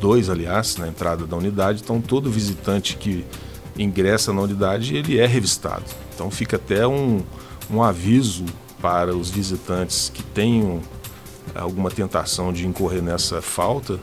dois, 0.00 0.30
aliás, 0.30 0.76
na 0.76 0.86
entrada 0.86 1.26
da 1.26 1.36
unidade, 1.36 1.80
então 1.82 2.00
todo 2.00 2.30
visitante 2.30 2.96
que 2.96 3.24
ingressa 3.76 4.32
na 4.32 4.40
unidade, 4.40 4.94
ele 4.94 5.18
é 5.18 5.26
revistado. 5.26 5.84
Então 6.20 6.30
fica 6.30 6.56
até 6.56 6.86
um, 6.86 7.22
um 7.70 7.82
aviso 7.82 8.44
para 8.78 9.16
os 9.16 9.30
visitantes 9.30 10.12
que 10.12 10.22
tenham 10.22 10.82
alguma 11.54 11.90
tentação 11.90 12.52
de 12.52 12.66
incorrer 12.66 13.02
nessa 13.02 13.40
falta, 13.40 13.98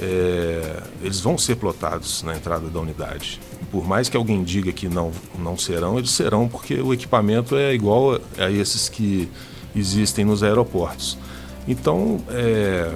é, 0.00 0.80
eles 1.02 1.18
vão 1.18 1.36
ser 1.36 1.56
plotados 1.56 2.22
na 2.22 2.36
entrada 2.36 2.68
da 2.68 2.78
unidade. 2.78 3.40
Por 3.68 3.84
mais 3.84 4.08
que 4.08 4.16
alguém 4.16 4.44
diga 4.44 4.70
que 4.70 4.88
não, 4.88 5.10
não 5.36 5.58
serão, 5.58 5.98
eles 5.98 6.12
serão, 6.12 6.46
porque 6.46 6.74
o 6.74 6.94
equipamento 6.94 7.56
é 7.56 7.74
igual 7.74 8.14
a, 8.14 8.44
a 8.44 8.50
esses 8.52 8.88
que 8.88 9.28
existem 9.74 10.24
nos 10.24 10.44
aeroportos. 10.44 11.18
Então, 11.66 12.20
é, 12.28 12.94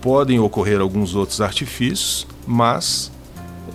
podem 0.00 0.40
ocorrer 0.40 0.80
alguns 0.80 1.14
outros 1.14 1.42
artifícios, 1.42 2.26
mas 2.46 3.12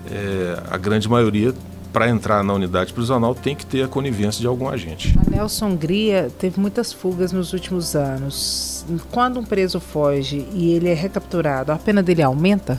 é, 0.10 0.64
a 0.68 0.78
grande 0.78 1.08
maioria 1.08 1.54
para 1.98 2.10
entrar 2.10 2.44
na 2.44 2.54
unidade 2.54 2.94
prisional 2.94 3.34
tem 3.34 3.56
que 3.56 3.66
ter 3.66 3.82
a 3.82 3.88
conivência 3.88 4.40
de 4.40 4.46
algum 4.46 4.70
agente. 4.70 5.18
A 5.18 5.32
Nelson 5.32 5.76
Gria 5.76 6.30
teve 6.38 6.60
muitas 6.60 6.94
fugas 6.94 7.32
nos 7.32 7.54
últimos 7.54 7.96
anos. 7.96 8.86
Quando 9.10 9.40
um 9.40 9.44
preso 9.44 9.80
foge 9.80 10.46
e 10.54 10.74
ele 10.74 10.90
é 10.90 10.94
recapturado, 10.94 11.72
a 11.72 11.76
pena 11.76 12.04
dele 12.04 12.22
aumenta? 12.22 12.78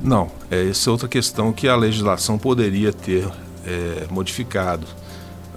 Não, 0.00 0.30
é, 0.48 0.68
essa 0.68 0.88
é 0.88 0.92
outra 0.92 1.08
questão 1.08 1.52
que 1.52 1.66
a 1.66 1.74
legislação 1.74 2.38
poderia 2.38 2.92
ter 2.92 3.26
é, 3.66 4.06
modificado. 4.08 4.86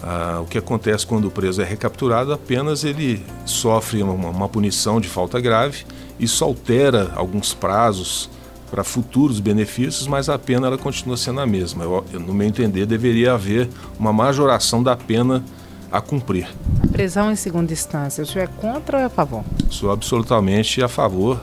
Ah, 0.02 0.40
o 0.42 0.46
que 0.46 0.58
acontece 0.58 1.06
quando 1.06 1.28
o 1.28 1.30
preso 1.30 1.62
é 1.62 1.64
recapturado, 1.64 2.32
apenas 2.32 2.82
ele 2.82 3.24
sofre 3.46 4.02
uma, 4.02 4.30
uma 4.30 4.48
punição 4.48 5.00
de 5.00 5.08
falta 5.08 5.40
grave, 5.40 5.86
isso 6.18 6.42
altera 6.42 7.12
alguns 7.14 7.54
prazos 7.54 8.28
para 8.74 8.82
futuros 8.82 9.38
benefícios, 9.38 10.08
mas 10.08 10.28
a 10.28 10.36
pena 10.36 10.66
ela 10.66 10.76
continua 10.76 11.16
sendo 11.16 11.38
a 11.38 11.46
mesma. 11.46 11.84
Eu, 11.84 12.04
no 12.18 12.34
meu 12.34 12.44
entender, 12.44 12.84
deveria 12.86 13.34
haver 13.34 13.68
uma 13.96 14.12
majoração 14.12 14.82
da 14.82 14.96
pena 14.96 15.44
a 15.92 16.00
cumprir. 16.00 16.48
A 16.82 16.88
prisão 16.88 17.30
em 17.30 17.36
segunda 17.36 17.72
instância, 17.72 18.24
o 18.24 18.26
senhor 18.26 18.46
é 18.46 18.46
contra 18.48 18.96
ou 18.96 19.02
é 19.04 19.06
a 19.06 19.08
favor? 19.08 19.44
Sou 19.70 19.92
absolutamente 19.92 20.82
a 20.82 20.88
favor. 20.88 21.40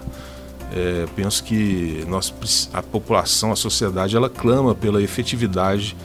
É, 0.75 1.05
penso 1.15 1.41
que 1.45 2.03
nós, 2.09 2.69
a 2.73 2.83
população, 2.83 3.53
a 3.53 3.55
sociedade, 3.55 4.13
ela 4.13 4.29
clama 4.29 4.75
pela 4.75 5.01
efetividade 5.01 5.95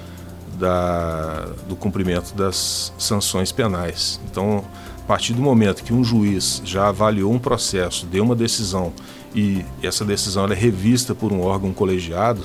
da, 0.57 1.49
do 1.69 1.75
cumprimento 1.75 2.37
das 2.37 2.93
sanções 2.97 3.51
penais. 3.51 4.21
Então, 4.31 4.65
a 5.01 5.07
partir 5.09 5.33
do 5.33 5.43
momento 5.43 5.83
que 5.83 5.93
um 5.93 6.05
juiz 6.05 6.63
já 6.65 6.87
avaliou 6.87 7.33
um 7.33 7.39
processo, 7.41 8.07
deu 8.07 8.23
uma 8.23 8.37
decisão 8.37 8.93
e 9.37 9.63
essa 9.83 10.03
decisão 10.03 10.47
é 10.47 10.55
revista 10.55 11.15
por 11.15 11.31
um 11.31 11.43
órgão 11.43 11.71
colegiado, 11.75 12.43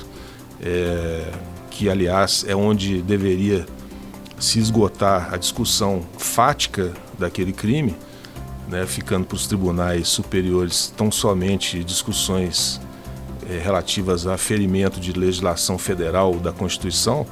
é, 0.60 1.32
que 1.70 1.88
aliás 1.88 2.44
é 2.46 2.54
onde 2.54 3.00
deveria 3.00 3.64
se 4.38 4.58
esgotar 4.58 5.32
a 5.32 5.38
discussão 5.38 6.02
fática 6.18 6.92
daquele 7.18 7.52
crime, 7.52 7.96
né, 8.68 8.84
ficando 8.84 9.24
para 9.24 9.36
os 9.36 9.46
tribunais 9.46 10.08
superiores 10.08 10.92
tão 10.94 11.10
somente 11.10 11.82
discussões 11.82 12.78
é, 13.48 13.58
relativas 13.58 14.26
a 14.26 14.36
ferimento 14.36 15.00
de 15.00 15.12
legislação 15.12 15.78
federal 15.78 16.34
da 16.34 16.52
Constituição, 16.52 17.26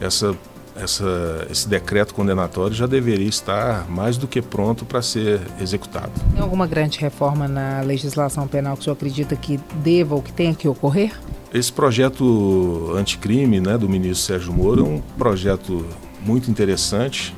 essa 0.00 0.34
essa, 0.76 1.46
esse 1.50 1.68
decreto 1.68 2.14
condenatório 2.14 2.74
já 2.74 2.86
deveria 2.86 3.28
estar 3.28 3.88
mais 3.88 4.16
do 4.16 4.26
que 4.26 4.42
pronto 4.42 4.84
para 4.84 5.00
ser 5.00 5.40
executado. 5.60 6.12
Tem 6.32 6.42
alguma 6.42 6.66
grande 6.66 6.98
reforma 6.98 7.46
na 7.46 7.80
legislação 7.80 8.46
penal 8.48 8.74
que 8.74 8.80
o 8.80 8.84
senhor 8.84 8.94
acredita 8.94 9.36
que 9.36 9.58
deva 9.76 10.14
ou 10.14 10.22
que 10.22 10.32
tenha 10.32 10.54
que 10.54 10.66
ocorrer? 10.66 11.12
Esse 11.52 11.72
projeto 11.72 12.92
anticrime 12.96 13.60
né, 13.60 13.78
do 13.78 13.88
ministro 13.88 14.26
Sérgio 14.26 14.52
Moro 14.52 14.84
é 14.84 14.88
um 14.88 15.02
projeto 15.16 15.86
muito 16.20 16.50
interessante. 16.50 17.34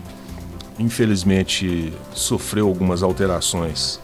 Infelizmente, 0.79 1.92
sofreu 2.12 2.66
algumas 2.66 3.03
alterações 3.03 4.01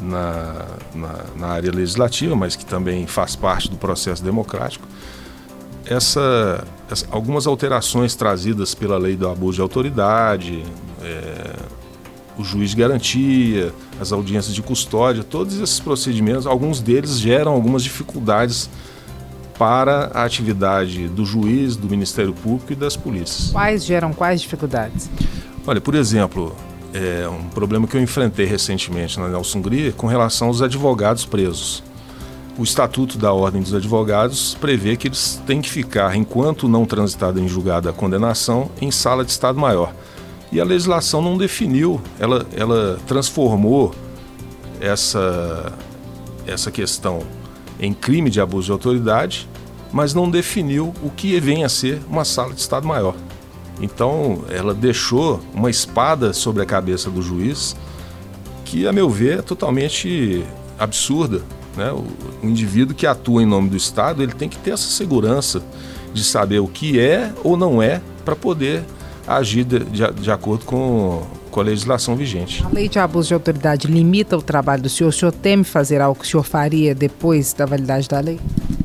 na, 0.00 0.66
na, 0.94 1.24
na 1.36 1.46
área 1.48 1.70
legislativa, 1.70 2.34
mas 2.34 2.56
que 2.56 2.64
também 2.64 3.06
faz 3.06 3.36
parte 3.36 3.70
do 3.70 3.76
processo 3.76 4.22
democrático 4.24 4.86
essa, 5.92 6.64
essa, 6.90 7.06
algumas 7.10 7.46
alterações 7.46 8.14
trazidas 8.14 8.74
pela 8.74 8.98
lei 8.98 9.16
do 9.16 9.28
abuso 9.28 9.56
de 9.56 9.60
autoridade, 9.60 10.62
é, 11.02 11.54
o 12.38 12.44
juiz 12.44 12.70
de 12.70 12.76
garantia, 12.76 13.72
as 14.00 14.12
audiências 14.12 14.54
de 14.54 14.62
custódia, 14.62 15.22
todos 15.22 15.60
esses 15.60 15.78
procedimentos, 15.78 16.46
alguns 16.46 16.80
deles 16.80 17.18
geram 17.18 17.52
algumas 17.52 17.82
dificuldades 17.82 18.68
para 19.58 20.10
a 20.14 20.24
atividade 20.24 21.08
do 21.08 21.24
juiz, 21.24 21.76
do 21.76 21.88
Ministério 21.88 22.32
Público 22.32 22.72
e 22.72 22.76
das 22.76 22.96
polícias. 22.96 23.50
Quais 23.50 23.84
geram 23.84 24.12
quais 24.12 24.40
dificuldades? 24.40 25.08
Olha, 25.66 25.80
por 25.80 25.94
exemplo, 25.94 26.56
é 26.92 27.28
um 27.28 27.48
problema 27.50 27.86
que 27.86 27.96
eu 27.96 28.02
enfrentei 28.02 28.46
recentemente 28.46 29.20
na 29.20 29.28
Nelson 29.28 29.60
Gria 29.60 29.92
com 29.92 30.06
relação 30.06 30.48
aos 30.48 30.62
advogados 30.62 31.24
presos 31.24 31.82
o 32.58 32.62
Estatuto 32.62 33.16
da 33.16 33.32
Ordem 33.32 33.62
dos 33.62 33.74
Advogados 33.74 34.56
prevê 34.60 34.96
que 34.96 35.08
eles 35.08 35.42
têm 35.46 35.60
que 35.60 35.70
ficar, 35.70 36.14
enquanto 36.16 36.68
não 36.68 36.84
transitada 36.84 37.40
em 37.40 37.48
julgado 37.48 37.88
a 37.88 37.92
condenação, 37.92 38.70
em 38.80 38.90
sala 38.90 39.24
de 39.24 39.30
Estado 39.30 39.58
Maior. 39.58 39.92
E 40.50 40.60
a 40.60 40.64
legislação 40.64 41.22
não 41.22 41.38
definiu, 41.38 42.00
ela, 42.18 42.46
ela 42.54 42.98
transformou 43.06 43.94
essa, 44.80 45.72
essa 46.46 46.70
questão 46.70 47.20
em 47.80 47.94
crime 47.94 48.28
de 48.28 48.40
abuso 48.40 48.66
de 48.66 48.72
autoridade, 48.72 49.48
mas 49.90 50.12
não 50.12 50.30
definiu 50.30 50.92
o 51.02 51.10
que 51.10 51.38
vem 51.40 51.64
a 51.64 51.68
ser 51.68 52.02
uma 52.08 52.24
sala 52.24 52.52
de 52.52 52.60
Estado 52.60 52.86
Maior. 52.86 53.14
Então, 53.80 54.44
ela 54.50 54.74
deixou 54.74 55.40
uma 55.54 55.70
espada 55.70 56.34
sobre 56.34 56.62
a 56.62 56.66
cabeça 56.66 57.10
do 57.10 57.22
juiz 57.22 57.74
que, 58.64 58.86
a 58.86 58.92
meu 58.92 59.08
ver, 59.08 59.38
é 59.38 59.42
totalmente 59.42 60.44
absurda 60.78 61.42
né? 61.76 61.92
O, 61.92 62.06
indivíduo 62.46 62.94
que 62.94 63.06
atua 63.06 63.42
em 63.42 63.46
nome 63.46 63.70
do 63.70 63.76
Estado 63.76 64.22
ele 64.22 64.32
tem 64.32 64.48
que 64.48 64.58
ter 64.58 64.72
essa 64.72 64.88
segurança 64.88 65.62
de 66.12 66.22
saber 66.24 66.58
o 66.58 66.66
que 66.66 66.98
é 66.98 67.32
ou 67.42 67.56
não 67.56 67.82
é 67.82 68.00
para 68.24 68.36
poder 68.36 68.82
agir 69.26 69.64
de, 69.64 69.78
de, 69.78 70.12
de 70.12 70.30
acordo 70.30 70.64
com, 70.64 71.22
com 71.50 71.60
a 71.60 71.62
legislação 71.62 72.16
vigente. 72.16 72.64
A 72.64 72.68
lei 72.68 72.88
de 72.88 72.98
abuso 72.98 73.28
de 73.28 73.34
autoridade 73.34 73.86
limita 73.86 74.36
o 74.36 74.42
trabalho 74.42 74.82
do 74.82 74.88
senhor? 74.88 75.10
O 75.10 75.12
senhor 75.12 75.32
teme 75.32 75.64
fazer 75.64 76.00
algo 76.00 76.18
que 76.18 76.26
o 76.26 76.28
senhor 76.28 76.42
faria 76.42 76.94
depois 76.94 77.52
da 77.52 77.64
validade 77.64 78.08
da 78.08 78.20
lei? 78.20 78.40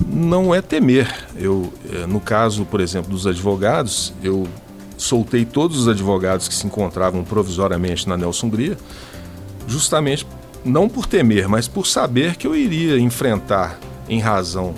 Não 0.08 0.54
é 0.54 0.62
temer. 0.62 1.12
Eu, 1.36 1.71
eh, 1.91 2.06
no 2.08 2.19
caso, 2.19 2.65
por 2.65 2.80
exemplo, 2.80 3.12
dos 3.12 3.28
advogados, 3.28 4.13
eu 4.23 4.47
soltei 4.97 5.45
todos 5.45 5.78
os 5.78 5.88
advogados 5.88 6.47
que 6.47 6.56
se 6.56 6.65
encontravam 6.65 7.23
provisoriamente 7.23 8.08
na 8.10 8.17
Nelson 8.17 8.50
Gria, 8.50 8.78
justamente 9.67 10.26
não 10.63 10.89
por 10.89 11.06
temer, 11.06 11.48
mas 11.48 11.67
por 11.67 11.86
saber 11.86 12.36
que 12.36 12.48
eu 12.48 12.56
iria 12.56 13.00
enfrentar, 13.00 13.80
em 14.10 14.20
razão 14.20 14.74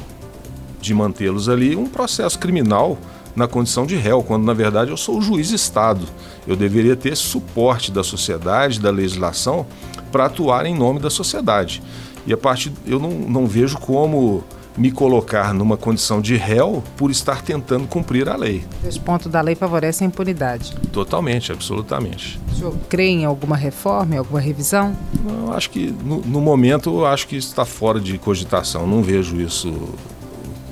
de 0.82 0.94
mantê-los 0.94 1.50
ali, 1.50 1.76
um 1.76 1.86
processo 1.86 2.40
criminal 2.40 2.98
na 3.36 3.48
condição 3.48 3.86
de 3.86 3.96
réu, 3.96 4.24
quando 4.24 4.44
na 4.44 4.54
verdade 4.54 4.92
eu 4.92 4.98
sou 4.98 5.18
o 5.18 5.22
juiz 5.22 5.52
Estado. 5.52 6.06
Eu 6.48 6.56
deveria 6.56 6.96
ter 6.96 7.16
suporte 7.16 7.92
da 7.92 8.04
sociedade, 8.04 8.80
da 8.80 8.90
legislação, 8.90 9.66
para 10.12 10.26
atuar 10.26 10.66
em 10.66 10.76
nome 10.76 11.00
da 11.00 11.10
sociedade. 11.10 11.82
E 12.26 12.34
a 12.34 12.38
partir 12.38 12.72
eu 12.86 13.00
não, 13.00 13.12
não 13.12 13.48
vejo 13.48 13.78
como 13.78 14.44
me 14.80 14.92
colocar 14.92 15.54
numa 15.54 15.76
condição 15.76 16.22
de 16.22 16.38
réu 16.38 16.82
por 16.96 17.12
estar 17.12 17.42
tentando 17.42 17.86
cumprir 17.86 18.30
a 18.30 18.38
lei. 18.38 18.64
Esse 18.88 19.00
ponto 19.00 19.28
da 19.28 19.42
lei 19.42 19.54
favorece 19.54 20.06
a 20.06 20.08
impunidade. 20.08 20.74
Totalmente, 20.94 21.52
absolutamente. 21.52 22.40
O 22.54 22.56
senhor 22.56 22.76
crê 22.88 23.08
em 23.10 23.26
alguma 23.26 23.58
reforma, 23.58 24.16
em 24.16 24.18
alguma 24.18 24.40
revisão? 24.40 24.96
Eu 25.28 25.52
acho 25.52 25.70
que 25.70 25.94
no, 26.04 26.22
no 26.22 26.40
momento 26.40 27.06
acho 27.06 27.28
que 27.28 27.36
está 27.36 27.66
fora 27.66 28.00
de 28.00 28.18
cogitação. 28.18 28.88
Não 28.88 29.04
vejo 29.04 29.36
isso 29.42 29.74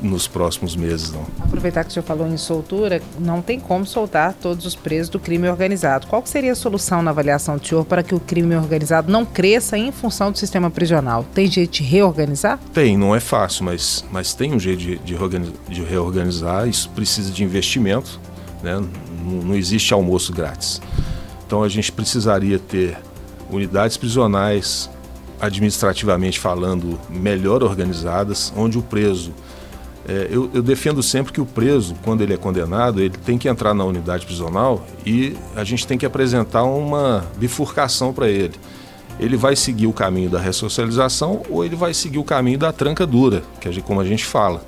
nos 0.01 0.27
próximos 0.27 0.75
meses, 0.75 1.11
não. 1.11 1.25
Aproveitar 1.39 1.83
que 1.83 1.89
o 1.89 1.93
senhor 1.93 2.05
falou 2.05 2.27
em 2.27 2.37
soltura, 2.37 3.01
não 3.19 3.41
tem 3.41 3.59
como 3.59 3.85
soltar 3.85 4.33
todos 4.33 4.65
os 4.65 4.75
presos 4.75 5.09
do 5.09 5.19
crime 5.19 5.49
organizado. 5.49 6.07
Qual 6.07 6.25
seria 6.25 6.51
a 6.51 6.55
solução 6.55 7.01
na 7.01 7.11
avaliação 7.11 7.57
do 7.57 7.67
senhor 7.67 7.85
para 7.85 8.03
que 8.03 8.13
o 8.13 8.19
crime 8.19 8.55
organizado 8.55 9.11
não 9.11 9.25
cresça 9.25 9.77
em 9.77 9.91
função 9.91 10.31
do 10.31 10.37
sistema 10.37 10.69
prisional? 10.69 11.25
Tem 11.33 11.47
jeito 11.47 11.73
de 11.73 11.83
reorganizar? 11.83 12.59
Tem, 12.73 12.97
não 12.97 13.15
é 13.15 13.19
fácil, 13.19 13.65
mas, 13.65 14.05
mas 14.11 14.33
tem 14.33 14.53
um 14.53 14.59
jeito 14.59 14.79
de, 14.79 14.97
de, 14.99 15.17
de 15.69 15.83
reorganizar. 15.83 16.67
Isso 16.67 16.89
precisa 16.89 17.31
de 17.31 17.43
investimento, 17.43 18.19
né? 18.61 18.81
não, 19.23 19.43
não 19.43 19.55
existe 19.55 19.93
almoço 19.93 20.31
grátis. 20.31 20.81
Então 21.45 21.63
a 21.63 21.69
gente 21.69 21.91
precisaria 21.91 22.59
ter 22.59 22.97
unidades 23.49 23.97
prisionais 23.97 24.89
administrativamente 25.39 26.39
falando 26.39 26.99
melhor 27.09 27.63
organizadas, 27.63 28.51
onde 28.55 28.77
o 28.77 28.81
preso 28.81 29.31
é, 30.07 30.27
eu, 30.31 30.49
eu, 30.53 30.61
defendo 30.63 31.03
sempre 31.03 31.33
que 31.33 31.41
o 31.41 31.45
preso, 31.45 31.93
quando 32.03 32.21
ele 32.21 32.33
é 32.33 32.37
condenado, 32.37 33.01
ele 33.01 33.17
tem 33.17 33.37
que 33.37 33.49
entrar 33.49 33.73
na 33.73 33.83
unidade 33.83 34.25
prisional 34.25 34.85
e 35.05 35.35
a 35.53 35.65
gente 35.65 35.85
tem 35.85 35.97
que 35.97 36.05
apresentar 36.05 36.63
uma 36.63 37.25
bifurcação 37.35 38.13
para 38.13 38.29
ele. 38.29 38.53
Ele 39.19 39.35
vai 39.35 39.53
seguir 39.55 39.85
o 39.85 39.91
caminho 39.91 40.29
da 40.29 40.39
ressocialização 40.39 41.41
ou 41.49 41.65
ele 41.65 41.75
vai 41.75 41.93
seguir 41.93 42.19
o 42.19 42.23
caminho 42.23 42.57
da 42.57 42.71
tranca 42.71 43.05
dura, 43.05 43.43
que 43.59 43.67
é 43.67 43.81
como 43.81 43.99
a 43.99 44.05
gente 44.05 44.23
fala. 44.23 44.61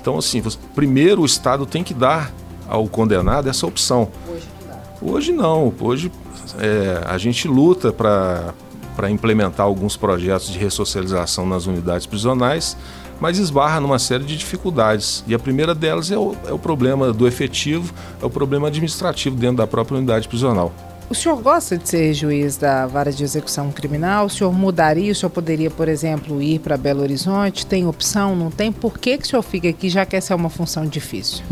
Então, 0.00 0.16
assim, 0.16 0.40
você, 0.40 0.56
primeiro 0.74 1.20
o 1.20 1.26
Estado 1.26 1.66
tem 1.66 1.84
que 1.84 1.92
dar 1.92 2.32
ao 2.66 2.88
condenado 2.88 3.50
essa 3.50 3.66
opção. 3.66 4.08
Hoje 4.26 4.48
não. 4.66 5.12
Hoje 5.12 5.32
não. 5.32 5.74
Hoje 5.78 6.12
é, 6.58 7.02
a 7.04 7.18
gente 7.18 7.46
luta 7.46 7.92
para 7.92 9.10
implementar 9.10 9.66
alguns 9.66 9.94
projetos 9.94 10.48
de 10.48 10.58
ressocialização 10.58 11.46
nas 11.46 11.66
unidades 11.66 12.06
prisionais 12.06 12.78
mas 13.20 13.38
esbarra 13.38 13.80
numa 13.80 13.98
série 13.98 14.24
de 14.24 14.36
dificuldades. 14.36 15.22
E 15.26 15.34
a 15.34 15.38
primeira 15.38 15.74
delas 15.74 16.10
é 16.10 16.18
o, 16.18 16.34
é 16.46 16.52
o 16.52 16.58
problema 16.58 17.12
do 17.12 17.28
efetivo, 17.28 17.92
é 18.20 18.24
o 18.24 18.30
problema 18.30 18.68
administrativo 18.68 19.36
dentro 19.36 19.58
da 19.58 19.66
própria 19.66 19.98
unidade 19.98 20.26
prisional. 20.26 20.72
O 21.10 21.14
senhor 21.14 21.42
gosta 21.42 21.76
de 21.76 21.88
ser 21.88 22.14
juiz 22.14 22.56
da 22.56 22.86
vara 22.86 23.10
de 23.10 23.24
execução 23.24 23.72
criminal? 23.72 24.26
O 24.26 24.30
senhor 24.30 24.52
mudaria? 24.52 25.10
O 25.10 25.14
senhor 25.14 25.30
poderia, 25.30 25.68
por 25.68 25.88
exemplo, 25.88 26.40
ir 26.40 26.60
para 26.60 26.76
Belo 26.76 27.02
Horizonte? 27.02 27.66
Tem 27.66 27.84
opção? 27.84 28.36
Não 28.36 28.48
tem? 28.48 28.70
Por 28.70 28.96
que, 28.96 29.18
que 29.18 29.24
o 29.24 29.28
senhor 29.28 29.42
fica 29.42 29.68
aqui 29.68 29.88
já 29.88 30.06
que 30.06 30.14
essa 30.14 30.32
é 30.32 30.36
uma 30.36 30.48
função 30.48 30.86
difícil? 30.86 31.42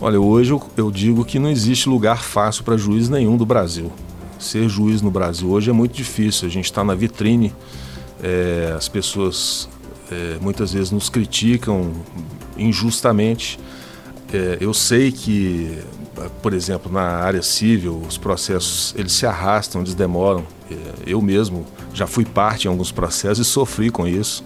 Olha, 0.00 0.20
hoje 0.20 0.50
eu, 0.50 0.60
eu 0.76 0.90
digo 0.90 1.24
que 1.24 1.38
não 1.38 1.48
existe 1.48 1.88
lugar 1.88 2.20
fácil 2.24 2.64
para 2.64 2.76
juiz 2.76 3.08
nenhum 3.08 3.36
do 3.36 3.46
Brasil. 3.46 3.92
Ser 4.40 4.68
juiz 4.68 5.00
no 5.00 5.10
Brasil 5.10 5.48
hoje 5.50 5.70
é 5.70 5.72
muito 5.72 5.92
difícil. 5.92 6.48
A 6.48 6.50
gente 6.50 6.64
está 6.64 6.82
na 6.82 6.96
vitrine, 6.96 7.54
é, 8.20 8.74
as 8.76 8.88
pessoas 8.88 9.68
é, 10.10 10.38
muitas 10.40 10.72
vezes 10.72 10.90
nos 10.90 11.08
criticam 11.08 11.92
injustamente. 12.56 13.58
É, 14.32 14.58
eu 14.60 14.72
sei 14.74 15.12
que, 15.12 15.78
por 16.42 16.52
exemplo, 16.52 16.90
na 16.90 17.02
área 17.02 17.42
civil, 17.42 18.02
os 18.06 18.18
processos 18.18 18.94
eles 18.96 19.12
se 19.12 19.26
arrastam, 19.26 19.80
eles 19.80 19.94
demoram. 19.94 20.44
É, 20.70 20.74
eu 21.06 21.20
mesmo 21.20 21.64
já 21.92 22.06
fui 22.06 22.24
parte 22.24 22.66
em 22.66 22.68
alguns 22.68 22.90
processos 22.90 23.46
e 23.46 23.50
sofri 23.50 23.90
com 23.90 24.06
isso, 24.06 24.44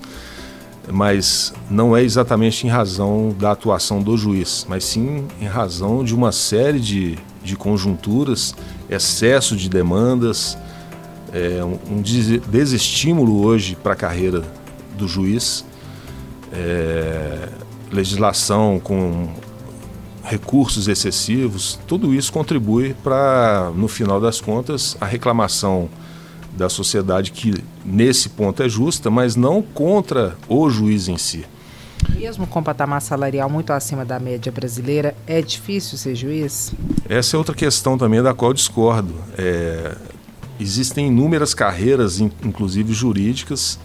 mas 0.91 1.53
não 1.71 1.97
é 1.97 2.03
exatamente 2.03 2.67
em 2.67 2.71
razão 2.71 3.35
da 3.39 3.53
atuação 3.53 4.03
do 4.03 4.17
juiz, 4.17 4.67
mas 4.69 4.85
sim 4.85 5.27
em 5.41 5.47
razão 5.47 6.05
de 6.05 6.15
uma 6.15 6.33
série 6.33 6.81
de, 6.81 7.19
de 7.43 7.57
conjunturas, 7.57 8.55
excesso 8.89 9.57
de 9.57 9.69
demandas, 9.69 10.59
é, 11.33 11.65
um, 11.65 11.97
um 11.97 12.03
desestímulo 12.03 13.45
hoje 13.45 13.77
para 13.81 13.93
a 13.93 13.97
carreira 13.97 14.43
do 15.01 15.09
juiz, 15.09 15.65
é, 16.53 17.49
legislação 17.91 18.79
com 18.79 19.29
recursos 20.23 20.87
excessivos, 20.87 21.79
tudo 21.87 22.15
isso 22.15 22.33
contribui 22.33 22.95
para, 23.03 23.73
no 23.75 23.89
final 23.89 24.21
das 24.21 24.41
contas, 24.41 24.97
a 25.01 25.07
reclamação 25.07 25.89
da 26.57 26.69
sociedade 26.69 27.33
que 27.33 27.55
nesse 27.85 28.29
ponto 28.29 28.63
é 28.63 28.69
justa, 28.69 29.11
mas 29.11 29.35
não 29.35 29.63
contra 29.63 30.37
o 30.49 30.69
juiz 30.69 31.09
em 31.09 31.17
si. 31.17 31.45
Mesmo 32.11 32.47
com 32.47 32.63
patamar 32.63 33.01
salarial 33.01 33.49
muito 33.49 33.73
acima 33.73 34.05
da 34.05 34.19
média 34.19 34.51
brasileira, 34.51 35.15
é 35.27 35.41
difícil 35.41 35.97
ser 35.97 36.15
juiz? 36.15 36.73
Essa 37.09 37.37
é 37.37 37.39
outra 37.39 37.55
questão 37.55 37.97
também 37.97 38.23
da 38.23 38.35
qual 38.35 38.53
discordo. 38.53 39.15
É, 39.39 39.97
existem 40.59 41.09
inúmeras 41.09 41.55
carreiras, 41.55 42.21
inclusive 42.21 42.93
jurídicas, 42.93 43.79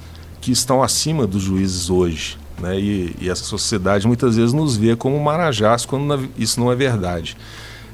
que 0.45 0.51
estão 0.51 0.83
acima 0.83 1.25
dos 1.25 1.41
juízes 1.41 1.89
hoje. 1.89 2.37
Né? 2.59 2.79
E, 2.79 3.15
e, 3.19 3.29
essa 3.31 3.43
sociedade 3.43 4.05
muitas 4.05 4.35
vezes 4.35 4.53
nos 4.53 4.77
vê 4.77 4.95
como 4.95 5.19
marajás 5.19 5.87
quando 5.87 6.29
isso 6.37 6.59
não 6.59 6.71
é 6.71 6.75
verdade. 6.75 7.35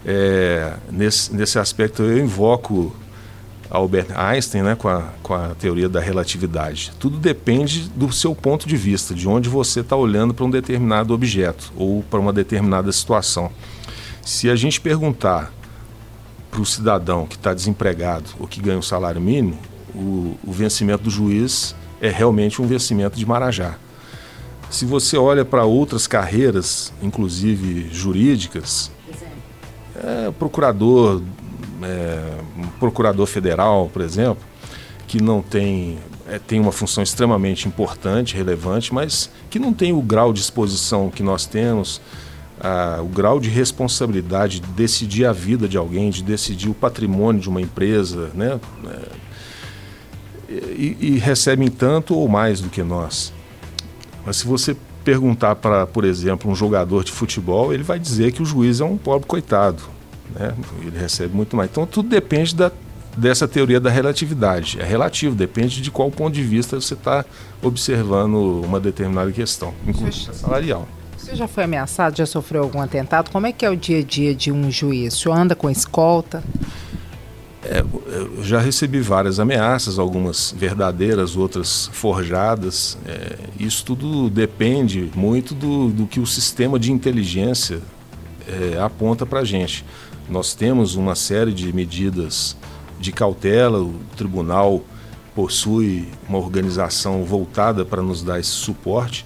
É, 0.05 0.73
nesse, 0.91 1.33
nesse 1.33 1.57
aspecto 1.57 2.03
eu 2.03 2.19
invoco 2.19 2.93
Albert 3.69 4.07
Einstein 4.13 4.63
né, 4.63 4.75
com, 4.75 4.89
a, 4.89 5.03
com 5.23 5.33
a 5.33 5.55
teoria 5.55 5.87
da 5.87 6.01
relatividade. 6.01 6.91
Tudo 6.99 7.17
depende 7.17 7.89
do 7.95 8.11
seu 8.11 8.35
ponto 8.35 8.67
de 8.67 8.75
vista, 8.75 9.13
de 9.13 9.29
onde 9.29 9.47
você 9.47 9.79
está 9.79 9.95
olhando 9.95 10.33
para 10.33 10.43
um 10.43 10.49
determinado 10.49 11.13
objeto 11.13 11.71
ou 11.77 12.03
para 12.03 12.19
uma 12.19 12.33
determinada 12.33 12.91
situação. 12.91 13.49
Se 14.21 14.49
a 14.49 14.57
gente 14.57 14.81
perguntar 14.81 15.53
para 16.51 16.59
o 16.59 16.65
cidadão 16.65 17.25
que 17.25 17.35
está 17.35 17.53
desempregado 17.53 18.25
ou 18.37 18.45
que 18.45 18.59
ganha 18.59 18.77
um 18.77 18.81
salário 18.81 19.21
mínimo, 19.21 19.57
o, 19.95 20.37
o 20.45 20.51
vencimento 20.51 21.05
do 21.05 21.09
juiz 21.09 21.73
é 22.01 22.09
realmente 22.09 22.61
um 22.61 22.65
vencimento 22.65 23.17
de 23.17 23.25
Marajá. 23.25 23.75
Se 24.69 24.85
você 24.85 25.17
olha 25.17 25.45
para 25.45 25.63
outras 25.65 26.07
carreiras, 26.07 26.91
inclusive 27.01 27.89
jurídicas, 27.91 28.91
é, 29.95 30.31
procurador, 30.31 31.21
é, 31.83 32.37
procurador 32.79 33.27
federal, 33.27 33.89
por 33.93 34.01
exemplo, 34.01 34.43
que 35.07 35.21
não 35.21 35.41
tem 35.41 35.99
é, 36.27 36.39
tem 36.39 36.59
uma 36.59 36.71
função 36.71 37.03
extremamente 37.03 37.67
importante, 37.67 38.35
relevante, 38.35 38.93
mas 38.93 39.29
que 39.49 39.59
não 39.59 39.73
tem 39.73 39.91
o 39.91 40.01
grau 40.01 40.31
de 40.31 40.39
exposição 40.39 41.09
que 41.09 41.21
nós 41.21 41.45
temos, 41.45 42.01
o 43.03 43.07
grau 43.07 43.39
de 43.39 43.49
responsabilidade 43.49 44.59
de 44.59 44.67
decidir 44.67 45.25
a 45.25 45.33
vida 45.33 45.67
de 45.67 45.77
alguém, 45.77 46.11
de 46.11 46.23
decidir 46.23 46.69
o 46.69 46.75
patrimônio 46.75 47.41
de 47.41 47.49
uma 47.49 47.59
empresa, 47.59 48.29
né? 48.35 48.59
É, 48.87 49.30
e, 50.71 50.97
e 50.99 51.17
recebem 51.17 51.69
tanto 51.69 52.15
ou 52.15 52.27
mais 52.27 52.61
do 52.61 52.69
que 52.69 52.83
nós. 52.83 53.33
Mas 54.25 54.37
se 54.37 54.45
você 54.45 54.75
perguntar 55.03 55.55
para, 55.55 55.87
por 55.87 56.05
exemplo, 56.05 56.49
um 56.49 56.55
jogador 56.55 57.03
de 57.03 57.11
futebol, 57.11 57.73
ele 57.73 57.83
vai 57.83 57.99
dizer 57.99 58.31
que 58.31 58.41
o 58.41 58.45
juiz 58.45 58.79
é 58.79 58.85
um 58.85 58.97
pobre 58.97 59.27
coitado. 59.27 59.81
Né? 60.35 60.53
Ele 60.81 60.97
recebe 60.97 61.35
muito 61.35 61.55
mais. 61.55 61.69
Então 61.69 61.85
tudo 61.85 62.09
depende 62.09 62.55
da, 62.55 62.71
dessa 63.17 63.47
teoria 63.47 63.79
da 63.79 63.89
relatividade. 63.89 64.79
É 64.79 64.85
relativo, 64.85 65.35
depende 65.35 65.81
de 65.81 65.91
qual 65.91 66.09
ponto 66.11 66.33
de 66.33 66.43
vista 66.43 66.79
você 66.79 66.93
está 66.93 67.25
observando 67.61 68.61
uma 68.63 68.79
determinada 68.79 69.31
questão, 69.31 69.73
inclusive 69.85 70.33
salarial. 70.35 70.87
Você 71.17 71.35
já 71.35 71.47
foi 71.47 71.65
ameaçado, 71.65 72.17
já 72.17 72.25
sofreu 72.25 72.63
algum 72.63 72.81
atentado? 72.81 73.29
Como 73.29 73.45
é 73.45 73.51
que 73.51 73.63
é 73.63 73.69
o 73.69 73.75
dia 73.75 73.99
a 73.99 74.03
dia 74.03 74.33
de 74.33 74.51
um 74.51 74.71
juiz? 74.71 75.13
O 75.13 75.17
senhor 75.17 75.35
anda 75.35 75.55
com 75.55 75.69
escolta? 75.69 76.43
É, 77.63 77.83
eu 78.07 78.43
já 78.43 78.59
recebi 78.59 78.99
várias 79.01 79.39
ameaças, 79.39 79.99
algumas 79.99 80.53
verdadeiras, 80.57 81.35
outras 81.35 81.89
forjadas. 81.93 82.97
É, 83.05 83.37
isso 83.59 83.85
tudo 83.85 84.29
depende 84.29 85.11
muito 85.15 85.53
do, 85.53 85.89
do, 85.89 86.07
que 86.07 86.19
o 86.19 86.25
sistema 86.25 86.79
de 86.79 86.91
inteligência 86.91 87.79
é, 88.47 88.79
aponta 88.79 89.25
para 89.25 89.41
a 89.41 89.45
gente. 89.45 89.85
Nós 90.27 90.55
temos 90.55 90.95
uma 90.95 91.13
série 91.13 91.53
de 91.53 91.71
medidas 91.71 92.57
de 92.99 93.11
cautela, 93.11 93.79
o 93.79 93.93
tribunal 94.15 94.81
possui 95.35 96.07
uma 96.27 96.37
organização 96.37 97.23
voltada 97.23 97.85
para 97.85 98.01
nos 98.01 98.23
dar 98.23 98.39
esse 98.39 98.49
suporte. 98.49 99.25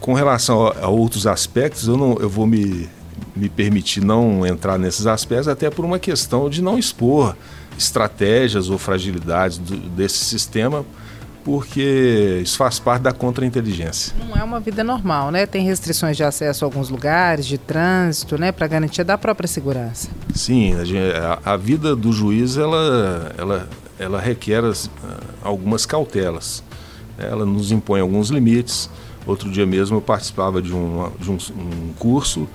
Com 0.00 0.14
relação 0.14 0.66
a, 0.66 0.86
a 0.86 0.88
outros 0.88 1.26
aspectos, 1.26 1.86
eu, 1.86 1.96
não, 1.96 2.16
eu 2.18 2.28
vou 2.28 2.46
me, 2.46 2.88
me 3.40 3.48
permitir 3.48 4.04
não 4.04 4.46
entrar 4.46 4.78
nesses 4.78 5.06
aspectos, 5.06 5.48
até 5.48 5.70
por 5.70 5.84
uma 5.84 5.98
questão 5.98 6.50
de 6.50 6.60
não 6.60 6.78
expor 6.78 7.34
estratégias 7.78 8.68
ou 8.68 8.76
fragilidades 8.76 9.56
do, 9.56 9.76
desse 9.76 10.18
sistema, 10.18 10.84
porque 11.42 12.40
isso 12.42 12.58
faz 12.58 12.78
parte 12.78 13.00
da 13.00 13.12
contra-inteligência. 13.12 14.14
Não 14.28 14.36
é 14.36 14.44
uma 14.44 14.60
vida 14.60 14.84
normal, 14.84 15.30
né? 15.30 15.46
Tem 15.46 15.64
restrições 15.64 16.14
de 16.14 16.22
acesso 16.22 16.66
a 16.66 16.68
alguns 16.68 16.90
lugares, 16.90 17.46
de 17.46 17.56
trânsito, 17.56 18.36
né? 18.36 18.52
Para 18.52 18.66
garantia 18.66 19.02
da 19.02 19.16
própria 19.16 19.48
segurança. 19.48 20.10
Sim, 20.34 20.74
a, 20.74 21.52
a, 21.54 21.56
vida 21.56 21.96
do 21.96 22.12
juiz, 22.12 22.58
ela, 22.58 23.34
ela, 23.38 23.68
ela 23.98 24.20
requer 24.20 24.62
as, 24.62 24.90
algumas 25.42 25.86
cautelas. 25.86 26.62
Ela 27.16 27.46
nos 27.46 27.72
impõe 27.72 28.00
alguns 28.00 28.28
limites. 28.28 28.90
Outro 29.26 29.50
dia 29.50 29.64
mesmo 29.64 29.96
eu 29.96 30.02
participava 30.02 30.60
de 30.60 30.74
um, 30.74 31.10
de 31.18 31.30
um, 31.30 31.38
um 31.56 31.92
curso 31.98 32.46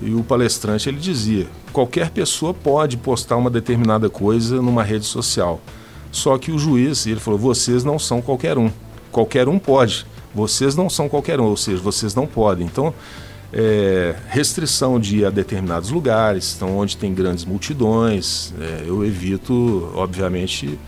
e 0.00 0.14
o 0.14 0.22
palestrante 0.22 0.88
ele 0.88 0.98
dizia: 0.98 1.46
qualquer 1.72 2.10
pessoa 2.10 2.52
pode 2.52 2.96
postar 2.96 3.36
uma 3.36 3.50
determinada 3.50 4.08
coisa 4.10 4.60
numa 4.60 4.82
rede 4.82 5.06
social. 5.06 5.60
Só 6.12 6.38
que 6.38 6.50
o 6.50 6.58
juiz, 6.58 7.06
ele 7.06 7.20
falou: 7.20 7.38
vocês 7.38 7.84
não 7.84 7.98
são 7.98 8.20
qualquer 8.20 8.58
um. 8.58 8.70
Qualquer 9.10 9.48
um 9.48 9.58
pode. 9.58 10.06
Vocês 10.34 10.76
não 10.76 10.90
são 10.90 11.08
qualquer 11.08 11.40
um, 11.40 11.44
ou 11.44 11.56
seja, 11.56 11.80
vocês 11.80 12.14
não 12.14 12.26
podem. 12.26 12.66
Então, 12.66 12.92
é, 13.52 14.14
restrição 14.28 15.00
de 15.00 15.18
ir 15.18 15.24
a 15.24 15.30
determinados 15.30 15.90
lugares, 15.90 16.54
então 16.54 16.76
onde 16.76 16.96
tem 16.96 17.14
grandes 17.14 17.44
multidões, 17.44 18.52
é, 18.60 18.84
eu 18.86 19.04
evito, 19.04 19.90
obviamente, 19.94 20.78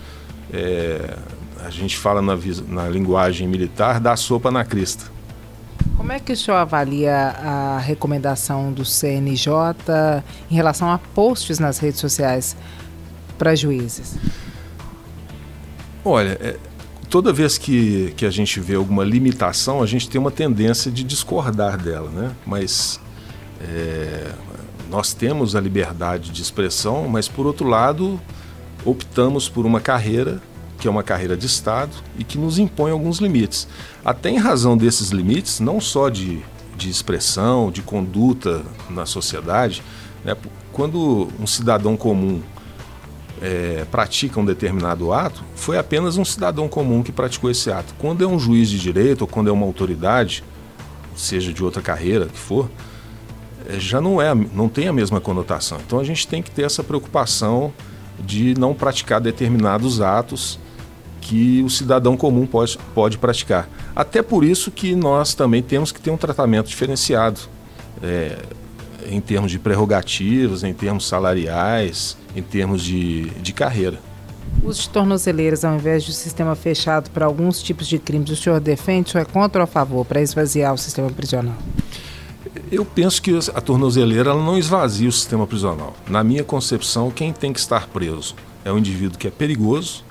é, 0.52 1.16
a 1.64 1.70
gente 1.70 1.96
fala 1.96 2.20
na, 2.20 2.38
na 2.68 2.88
linguagem 2.88 3.48
militar, 3.48 4.00
dar 4.00 4.16
sopa 4.16 4.50
na 4.50 4.64
crista. 4.64 5.17
Como 5.96 6.12
é 6.12 6.20
que 6.20 6.32
o 6.32 6.36
senhor 6.36 6.56
avalia 6.56 7.14
a 7.14 7.78
recomendação 7.78 8.72
do 8.72 8.84
CNJ 8.84 9.76
em 10.50 10.54
relação 10.54 10.90
a 10.90 10.98
posts 10.98 11.58
nas 11.58 11.78
redes 11.78 12.00
sociais 12.00 12.56
para 13.36 13.54
juízes? 13.54 14.16
Olha, 16.04 16.38
é, 16.40 16.56
toda 17.08 17.32
vez 17.32 17.58
que, 17.58 18.12
que 18.16 18.24
a 18.24 18.30
gente 18.30 18.60
vê 18.60 18.74
alguma 18.74 19.04
limitação, 19.04 19.82
a 19.82 19.86
gente 19.86 20.08
tem 20.08 20.20
uma 20.20 20.30
tendência 20.30 20.90
de 20.90 21.04
discordar 21.04 21.76
dela, 21.76 22.10
né? 22.10 22.32
Mas 22.46 23.00
é, 23.60 24.32
nós 24.90 25.12
temos 25.12 25.54
a 25.54 25.60
liberdade 25.60 26.30
de 26.30 26.40
expressão, 26.40 27.08
mas 27.08 27.28
por 27.28 27.46
outro 27.46 27.68
lado, 27.68 28.20
optamos 28.84 29.48
por 29.48 29.66
uma 29.66 29.80
carreira 29.80 30.40
que 30.78 30.86
é 30.86 30.90
uma 30.90 31.02
carreira 31.02 31.36
de 31.36 31.46
Estado 31.46 31.92
e 32.18 32.24
que 32.24 32.38
nos 32.38 32.58
impõe 32.58 32.90
alguns 32.90 33.18
limites. 33.18 33.66
Até 34.04 34.30
em 34.30 34.38
razão 34.38 34.76
desses 34.76 35.10
limites, 35.10 35.60
não 35.60 35.80
só 35.80 36.08
de, 36.08 36.40
de 36.76 36.88
expressão, 36.88 37.70
de 37.70 37.82
conduta 37.82 38.62
na 38.88 39.04
sociedade, 39.04 39.82
né? 40.24 40.36
quando 40.72 41.28
um 41.38 41.46
cidadão 41.46 41.96
comum 41.96 42.40
é, 43.42 43.84
pratica 43.90 44.38
um 44.38 44.44
determinado 44.44 45.12
ato, 45.12 45.42
foi 45.54 45.78
apenas 45.78 46.16
um 46.16 46.24
cidadão 46.24 46.68
comum 46.68 47.02
que 47.02 47.12
praticou 47.12 47.50
esse 47.50 47.70
ato. 47.70 47.94
Quando 47.98 48.22
é 48.22 48.26
um 48.26 48.38
juiz 48.38 48.68
de 48.68 48.78
direito 48.78 49.22
ou 49.22 49.28
quando 49.28 49.48
é 49.48 49.52
uma 49.52 49.66
autoridade, 49.66 50.44
seja 51.16 51.52
de 51.52 51.64
outra 51.64 51.82
carreira 51.82 52.26
que 52.26 52.38
for, 52.38 52.70
é, 53.68 53.78
já 53.80 54.00
não 54.00 54.22
é, 54.22 54.32
não 54.34 54.68
tem 54.68 54.86
a 54.86 54.92
mesma 54.92 55.20
conotação. 55.20 55.78
Então 55.84 55.98
a 55.98 56.04
gente 56.04 56.26
tem 56.26 56.40
que 56.40 56.50
ter 56.50 56.62
essa 56.62 56.84
preocupação 56.84 57.72
de 58.18 58.54
não 58.58 58.74
praticar 58.74 59.20
determinados 59.20 60.00
atos 60.00 60.58
que 61.20 61.62
o 61.62 61.70
cidadão 61.70 62.16
comum 62.16 62.46
pode, 62.46 62.78
pode 62.94 63.18
praticar. 63.18 63.68
Até 63.94 64.22
por 64.22 64.44
isso 64.44 64.70
que 64.70 64.94
nós 64.94 65.34
também 65.34 65.62
temos 65.62 65.92
que 65.92 66.00
ter 66.00 66.10
um 66.10 66.16
tratamento 66.16 66.68
diferenciado 66.68 67.40
é, 68.02 68.38
em 69.10 69.20
termos 69.20 69.50
de 69.50 69.58
prerrogativas, 69.58 70.62
em 70.62 70.72
termos 70.72 71.06
salariais, 71.06 72.16
em 72.34 72.42
termos 72.42 72.82
de, 72.82 73.30
de 73.30 73.52
carreira. 73.52 73.98
Os 74.62 74.78
de 74.78 74.88
tornozeleiras, 74.88 75.64
ao 75.64 75.74
invés 75.74 76.04
de 76.04 76.10
um 76.10 76.14
sistema 76.14 76.54
fechado 76.54 77.10
para 77.10 77.26
alguns 77.26 77.62
tipos 77.62 77.86
de 77.86 77.98
crimes, 77.98 78.30
o 78.30 78.36
senhor 78.36 78.60
defende 78.60 79.16
ou 79.16 79.22
é 79.22 79.24
contra 79.24 79.60
ou 79.60 79.64
a 79.64 79.66
favor 79.66 80.04
para 80.04 80.20
esvaziar 80.20 80.74
o 80.74 80.78
sistema 80.78 81.10
prisional? 81.10 81.56
Eu 82.70 82.84
penso 82.84 83.20
que 83.20 83.36
a 83.54 83.60
tornozeleira 83.60 84.34
não 84.34 84.58
esvazia 84.58 85.08
o 85.08 85.12
sistema 85.12 85.46
prisional. 85.46 85.94
Na 86.08 86.24
minha 86.24 86.42
concepção, 86.42 87.10
quem 87.10 87.32
tem 87.32 87.52
que 87.52 87.60
estar 87.60 87.86
preso 87.88 88.34
é 88.64 88.72
o 88.72 88.78
indivíduo 88.78 89.18
que 89.18 89.28
é 89.28 89.30
perigoso, 89.30 90.04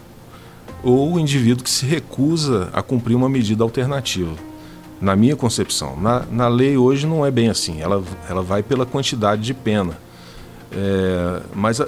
ou 0.88 1.15
o 1.15 1.19
indivíduo 1.19 1.65
que 1.65 1.69
se 1.69 1.86
recusa 1.86 2.69
a 2.71 2.82
cumprir 2.82 3.13
uma 3.13 3.28
medida 3.28 3.62
alternativa. 3.62 4.34
Na 5.02 5.17
minha 5.17 5.36
concepção. 5.36 6.00
Na, 6.00 6.23
na 6.32 6.47
lei 6.47 6.78
hoje 6.78 7.06
não 7.06 7.26
é 7.26 7.30
bem 7.30 7.50
assim, 7.50 7.82
ela, 7.82 8.02
ela 8.30 8.41
vai 8.41 8.63
pela 8.63 8.86
quantidade 8.86 9.41
de 9.41 9.54
pena. 9.54 9.97
É, 10.71 11.41
mas 11.54 11.82
a, 11.82 11.88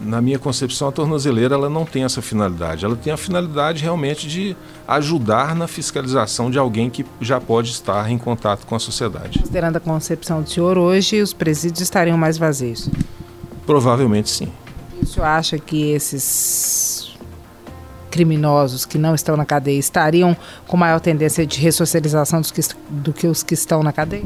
na 0.00 0.20
minha 0.20 0.38
concepção 0.38 0.88
a 0.88 0.92
tornozeleira 0.92 1.54
ela 1.54 1.68
não 1.68 1.84
tem 1.84 2.04
essa 2.04 2.22
finalidade. 2.22 2.86
Ela 2.86 2.96
tem 2.96 3.12
a 3.12 3.18
finalidade 3.18 3.82
realmente 3.82 4.26
de 4.26 4.56
ajudar 4.88 5.54
na 5.54 5.68
fiscalização 5.68 6.50
de 6.50 6.58
alguém 6.58 6.88
que 6.88 7.04
já 7.20 7.38
pode 7.38 7.70
estar 7.70 8.10
em 8.10 8.16
contato 8.16 8.66
com 8.66 8.74
a 8.74 8.78
sociedade. 8.78 9.40
Considerando 9.40 9.76
a 9.76 9.80
concepção 9.80 10.40
do 10.40 10.48
senhor 10.48 10.78
hoje, 10.78 11.20
os 11.20 11.34
presídios 11.34 11.82
estariam 11.82 12.16
mais 12.16 12.38
vazios? 12.38 12.88
Provavelmente 13.66 14.30
sim. 14.30 14.48
E 14.98 15.04
o 15.04 15.06
senhor 15.06 15.26
acha 15.26 15.58
que 15.58 15.90
esses 15.90 17.11
criminosos 18.12 18.84
que 18.84 18.98
não 18.98 19.14
estão 19.14 19.36
na 19.36 19.46
cadeia 19.46 19.78
estariam 19.78 20.36
com 20.68 20.76
maior 20.76 21.00
tendência 21.00 21.46
de 21.46 21.58
ressocialização 21.58 22.42
que, 22.42 22.60
do 22.90 23.12
que 23.12 23.26
os 23.26 23.42
que 23.42 23.54
estão 23.54 23.82
na 23.82 23.90
cadeia? 23.90 24.24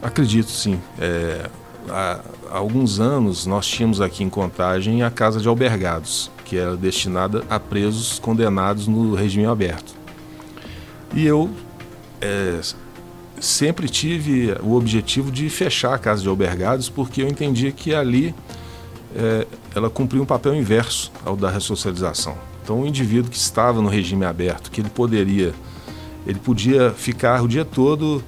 Acredito 0.00 0.50
sim. 0.50 0.80
É, 0.98 1.50
há, 1.88 2.20
há, 2.50 2.56
alguns 2.56 3.00
anos 3.00 3.46
nós 3.46 3.66
tínhamos 3.66 4.00
aqui 4.00 4.22
em 4.22 4.30
Contagem 4.30 5.02
a 5.02 5.10
Casa 5.10 5.40
de 5.40 5.48
Albergados, 5.48 6.30
que 6.44 6.56
era 6.56 6.76
destinada 6.76 7.44
a 7.50 7.58
presos 7.58 8.20
condenados 8.20 8.86
no 8.86 9.14
regime 9.14 9.46
aberto. 9.46 9.92
E 11.12 11.26
eu 11.26 11.50
é, 12.20 12.60
sempre 13.40 13.88
tive 13.88 14.54
o 14.62 14.74
objetivo 14.76 15.32
de 15.32 15.50
fechar 15.50 15.94
a 15.94 15.98
Casa 15.98 16.22
de 16.22 16.28
Albergados 16.28 16.88
porque 16.88 17.22
eu 17.22 17.28
entendia 17.28 17.72
que 17.72 17.92
ali 17.92 18.32
é, 19.16 19.46
ela 19.74 19.90
cumpria 19.90 20.22
um 20.22 20.26
papel 20.26 20.54
inverso 20.54 21.10
ao 21.24 21.34
da 21.34 21.50
ressocialização. 21.50 22.49
Então, 22.62 22.80
o 22.80 22.86
indivíduo 22.86 23.30
que 23.30 23.36
estava 23.36 23.80
no 23.80 23.88
regime 23.88 24.24
aberto, 24.24 24.70
que 24.70 24.80
ele 24.80 24.90
poderia, 24.90 25.52
ele 26.26 26.38
podia 26.38 26.90
ficar 26.90 27.42
o 27.42 27.48
dia 27.48 27.64
todo 27.64 28.22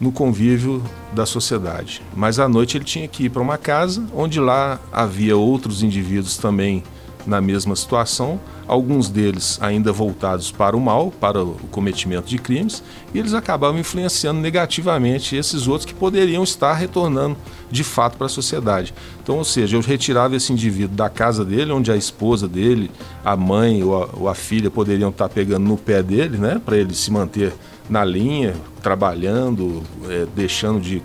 no 0.00 0.12
convívio 0.12 0.82
da 1.12 1.26
sociedade, 1.26 2.02
mas 2.14 2.38
à 2.38 2.48
noite 2.48 2.76
ele 2.76 2.84
tinha 2.84 3.08
que 3.08 3.24
ir 3.24 3.30
para 3.30 3.42
uma 3.42 3.58
casa 3.58 4.06
onde 4.14 4.38
lá 4.38 4.78
havia 4.92 5.36
outros 5.36 5.82
indivíduos 5.82 6.36
também 6.36 6.84
na 7.28 7.42
mesma 7.42 7.76
situação, 7.76 8.40
alguns 8.66 9.10
deles 9.10 9.58
ainda 9.60 9.92
voltados 9.92 10.50
para 10.50 10.74
o 10.74 10.80
mal, 10.80 11.10
para 11.10 11.42
o 11.44 11.54
cometimento 11.70 12.26
de 12.26 12.38
crimes, 12.38 12.82
e 13.12 13.18
eles 13.18 13.34
acabavam 13.34 13.78
influenciando 13.78 14.40
negativamente 14.40 15.36
esses 15.36 15.68
outros 15.68 15.84
que 15.84 15.94
poderiam 15.94 16.42
estar 16.42 16.72
retornando 16.72 17.36
de 17.70 17.84
fato 17.84 18.16
para 18.16 18.26
a 18.26 18.30
sociedade. 18.30 18.94
Então, 19.22 19.36
ou 19.36 19.44
seja, 19.44 19.76
eu 19.76 19.80
retirava 19.82 20.36
esse 20.36 20.52
indivíduo 20.52 20.96
da 20.96 21.10
casa 21.10 21.44
dele, 21.44 21.70
onde 21.70 21.92
a 21.92 21.96
esposa 21.96 22.48
dele, 22.48 22.90
a 23.22 23.36
mãe 23.36 23.82
ou 23.82 24.02
a, 24.02 24.08
ou 24.14 24.28
a 24.28 24.34
filha 24.34 24.70
poderiam 24.70 25.10
estar 25.10 25.28
pegando 25.28 25.68
no 25.68 25.76
pé 25.76 26.02
dele, 26.02 26.38
né, 26.38 26.60
para 26.64 26.78
ele 26.78 26.94
se 26.94 27.10
manter 27.10 27.52
na 27.90 28.04
linha, 28.04 28.54
trabalhando, 28.82 29.82
é, 30.08 30.26
deixando 30.34 30.80
de 30.80 31.02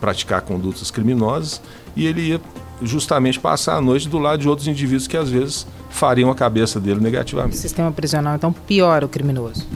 praticar 0.00 0.40
condutas 0.40 0.90
criminosas, 0.90 1.60
e 1.94 2.06
ele 2.06 2.28
ia 2.28 2.40
justamente 2.82 3.40
passar 3.40 3.76
a 3.76 3.80
noite 3.80 4.08
do 4.08 4.18
lado 4.18 4.40
de 4.40 4.48
outros 4.48 4.68
indivíduos 4.68 5.06
que 5.06 5.16
às 5.16 5.30
vezes 5.30 5.66
fariam 5.90 6.30
a 6.30 6.34
cabeça 6.34 6.78
dele 6.78 7.00
negativamente. 7.00 7.56
O 7.56 7.58
sistema 7.58 7.90
prisional 7.90 8.36
então 8.36 8.52
piora 8.52 9.06
o 9.06 9.08
criminoso? 9.08 9.66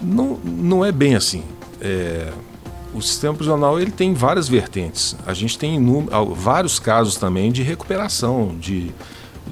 Não, 0.00 0.38
não 0.44 0.84
é 0.84 0.92
bem 0.92 1.14
assim. 1.14 1.42
É, 1.80 2.32
o 2.94 3.00
sistema 3.00 3.34
prisional 3.34 3.78
ele 3.80 3.90
tem 3.90 4.14
várias 4.14 4.48
vertentes. 4.48 5.16
A 5.26 5.34
gente 5.34 5.58
tem 5.58 5.78
vários 6.34 6.78
casos 6.78 7.16
também 7.16 7.52
de 7.52 7.62
recuperação 7.62 8.56
de, 8.58 8.92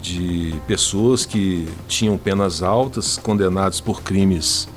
de 0.00 0.54
pessoas 0.66 1.24
que 1.24 1.68
tinham 1.86 2.16
penas 2.16 2.62
altas, 2.62 3.18
condenados 3.18 3.80
por 3.80 4.02
crimes 4.02 4.68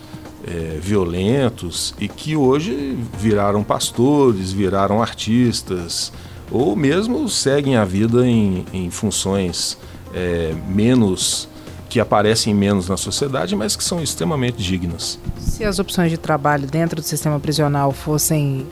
é, 0.45 0.79
violentos 0.81 1.93
e 1.99 2.07
que 2.07 2.35
hoje 2.35 2.97
viraram 3.17 3.63
pastores, 3.63 4.51
viraram 4.51 5.01
artistas, 5.01 6.11
ou 6.51 6.75
mesmo 6.75 7.27
seguem 7.29 7.75
a 7.75 7.85
vida 7.85 8.25
em, 8.27 8.65
em 8.73 8.89
funções 8.89 9.77
é, 10.13 10.53
menos 10.67 11.47
que 11.89 11.99
aparecem 11.99 12.53
menos 12.53 12.87
na 12.87 12.97
sociedade, 12.97 13.55
mas 13.55 13.75
que 13.75 13.83
são 13.83 14.01
extremamente 14.01 14.61
dignas. 14.61 15.19
Se 15.39 15.63
as 15.63 15.79
opções 15.79 16.11
de 16.11 16.17
trabalho 16.17 16.67
dentro 16.67 17.01
do 17.01 17.01
sistema 17.01 17.39
prisional 17.39 17.91
fossem 17.91 18.67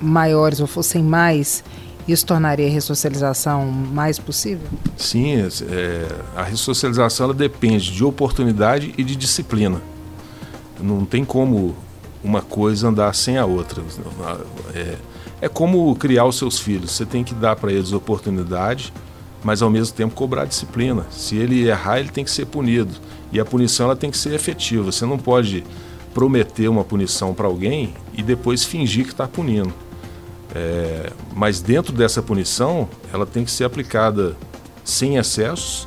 maiores 0.00 0.60
ou 0.60 0.66
fossem 0.66 1.02
mais, 1.02 1.62
isso 2.08 2.24
tornaria 2.24 2.66
a 2.66 2.70
ressocialização 2.70 3.66
mais 3.66 4.18
possível? 4.18 4.66
Sim, 4.96 5.36
é, 5.36 6.08
a 6.34 6.42
ressocialização 6.42 7.24
ela 7.24 7.34
depende 7.34 7.92
de 7.92 8.02
oportunidade 8.02 8.94
e 8.96 9.04
de 9.04 9.14
disciplina. 9.14 9.80
Não 10.80 11.04
tem 11.04 11.24
como 11.24 11.74
uma 12.22 12.40
coisa 12.40 12.88
andar 12.88 13.14
sem 13.14 13.36
a 13.36 13.44
outra. 13.44 13.82
É, 14.74 14.96
é 15.44 15.48
como 15.48 15.94
criar 15.94 16.24
os 16.24 16.38
seus 16.38 16.58
filhos. 16.58 16.92
Você 16.92 17.04
tem 17.04 17.22
que 17.22 17.34
dar 17.34 17.54
para 17.54 17.70
eles 17.70 17.92
oportunidade, 17.92 18.90
mas 19.42 19.60
ao 19.60 19.68
mesmo 19.68 19.94
tempo 19.94 20.14
cobrar 20.14 20.46
disciplina. 20.46 21.04
Se 21.10 21.36
ele 21.36 21.68
errar, 21.68 22.00
ele 22.00 22.08
tem 22.08 22.24
que 22.24 22.30
ser 22.30 22.46
punido. 22.46 22.94
E 23.30 23.38
a 23.38 23.44
punição 23.44 23.84
ela 23.84 23.94
tem 23.94 24.10
que 24.10 24.16
ser 24.16 24.32
efetiva. 24.32 24.84
Você 24.84 25.04
não 25.04 25.18
pode 25.18 25.62
prometer 26.14 26.66
uma 26.68 26.82
punição 26.82 27.34
para 27.34 27.46
alguém 27.46 27.92
e 28.14 28.22
depois 28.22 28.64
fingir 28.64 29.04
que 29.04 29.10
está 29.10 29.28
punindo. 29.28 29.70
É, 30.54 31.12
mas 31.34 31.60
dentro 31.60 31.92
dessa 31.92 32.22
punição, 32.22 32.88
ela 33.12 33.26
tem 33.26 33.44
que 33.44 33.50
ser 33.50 33.64
aplicada 33.64 34.34
sem 34.82 35.18
excessos 35.18 35.86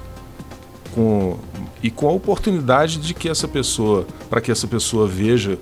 com, 0.94 1.40
e 1.82 1.90
com 1.90 2.08
a 2.08 2.12
oportunidade 2.12 2.98
de 2.98 3.12
que 3.16 3.28
essa 3.28 3.48
pessoa, 3.48 4.06
para 4.30 4.40
que 4.40 4.52
essa 4.52 4.68
pessoa 4.68 5.08
veja 5.08 5.58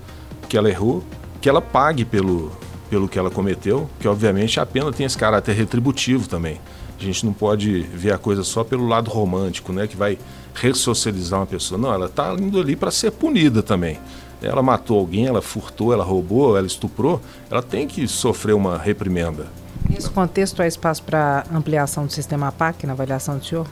que 0.50 0.58
ela 0.58 0.70
errou 0.70 1.02
que 1.46 1.50
ela 1.50 1.62
pague 1.62 2.04
pelo, 2.04 2.52
pelo 2.90 3.08
que 3.08 3.18
ela 3.18 3.30
cometeu, 3.30 3.90
que 4.00 4.08
obviamente 4.08 4.60
a 4.60 4.66
pena 4.66 4.92
tem 4.92 5.06
esse 5.06 5.18
caráter 5.18 5.54
retributivo 5.54 6.28
também. 6.28 6.60
A 7.00 7.04
gente 7.04 7.26
não 7.26 7.34
pode 7.34 7.82
ver 7.82 8.14
a 8.14 8.18
coisa 8.18 8.44
só 8.44 8.64
pelo 8.64 8.88
lado 8.88 9.10
romântico, 9.10 9.74
né, 9.74 9.86
que 9.88 9.98
vai 9.98 10.18
ressocializar 10.54 11.40
uma 11.40 11.46
pessoa. 11.46 11.80
Não, 11.80 11.94
ela 11.94 12.06
está 12.06 12.34
indo 12.34 12.60
ali 12.60 12.76
para 12.76 12.90
ser 12.90 13.12
punida 13.12 13.62
também. 13.62 14.00
Ela 14.42 14.62
matou 14.62 15.00
alguém, 15.00 15.26
ela 15.26 15.42
furtou, 15.42 15.92
ela 15.92 16.04
roubou, 16.04 16.58
ela 16.58 16.68
estuprou, 16.68 17.22
ela 17.50 17.62
tem 17.62 17.88
que 17.88 18.08
sofrer 18.08 18.54
uma 18.54 18.78
reprimenda. 18.78 19.48
Nesse 19.90 20.10
contexto, 20.10 20.62
há 20.62 20.68
espaço 20.68 21.04
para 21.04 21.46
ampliação 21.54 22.06
do 22.06 22.12
sistema 22.12 22.52
PAC 22.52 22.86
na 22.86 22.94
avaliação 22.94 23.38
do 23.38 23.46
senhor? 23.46 23.68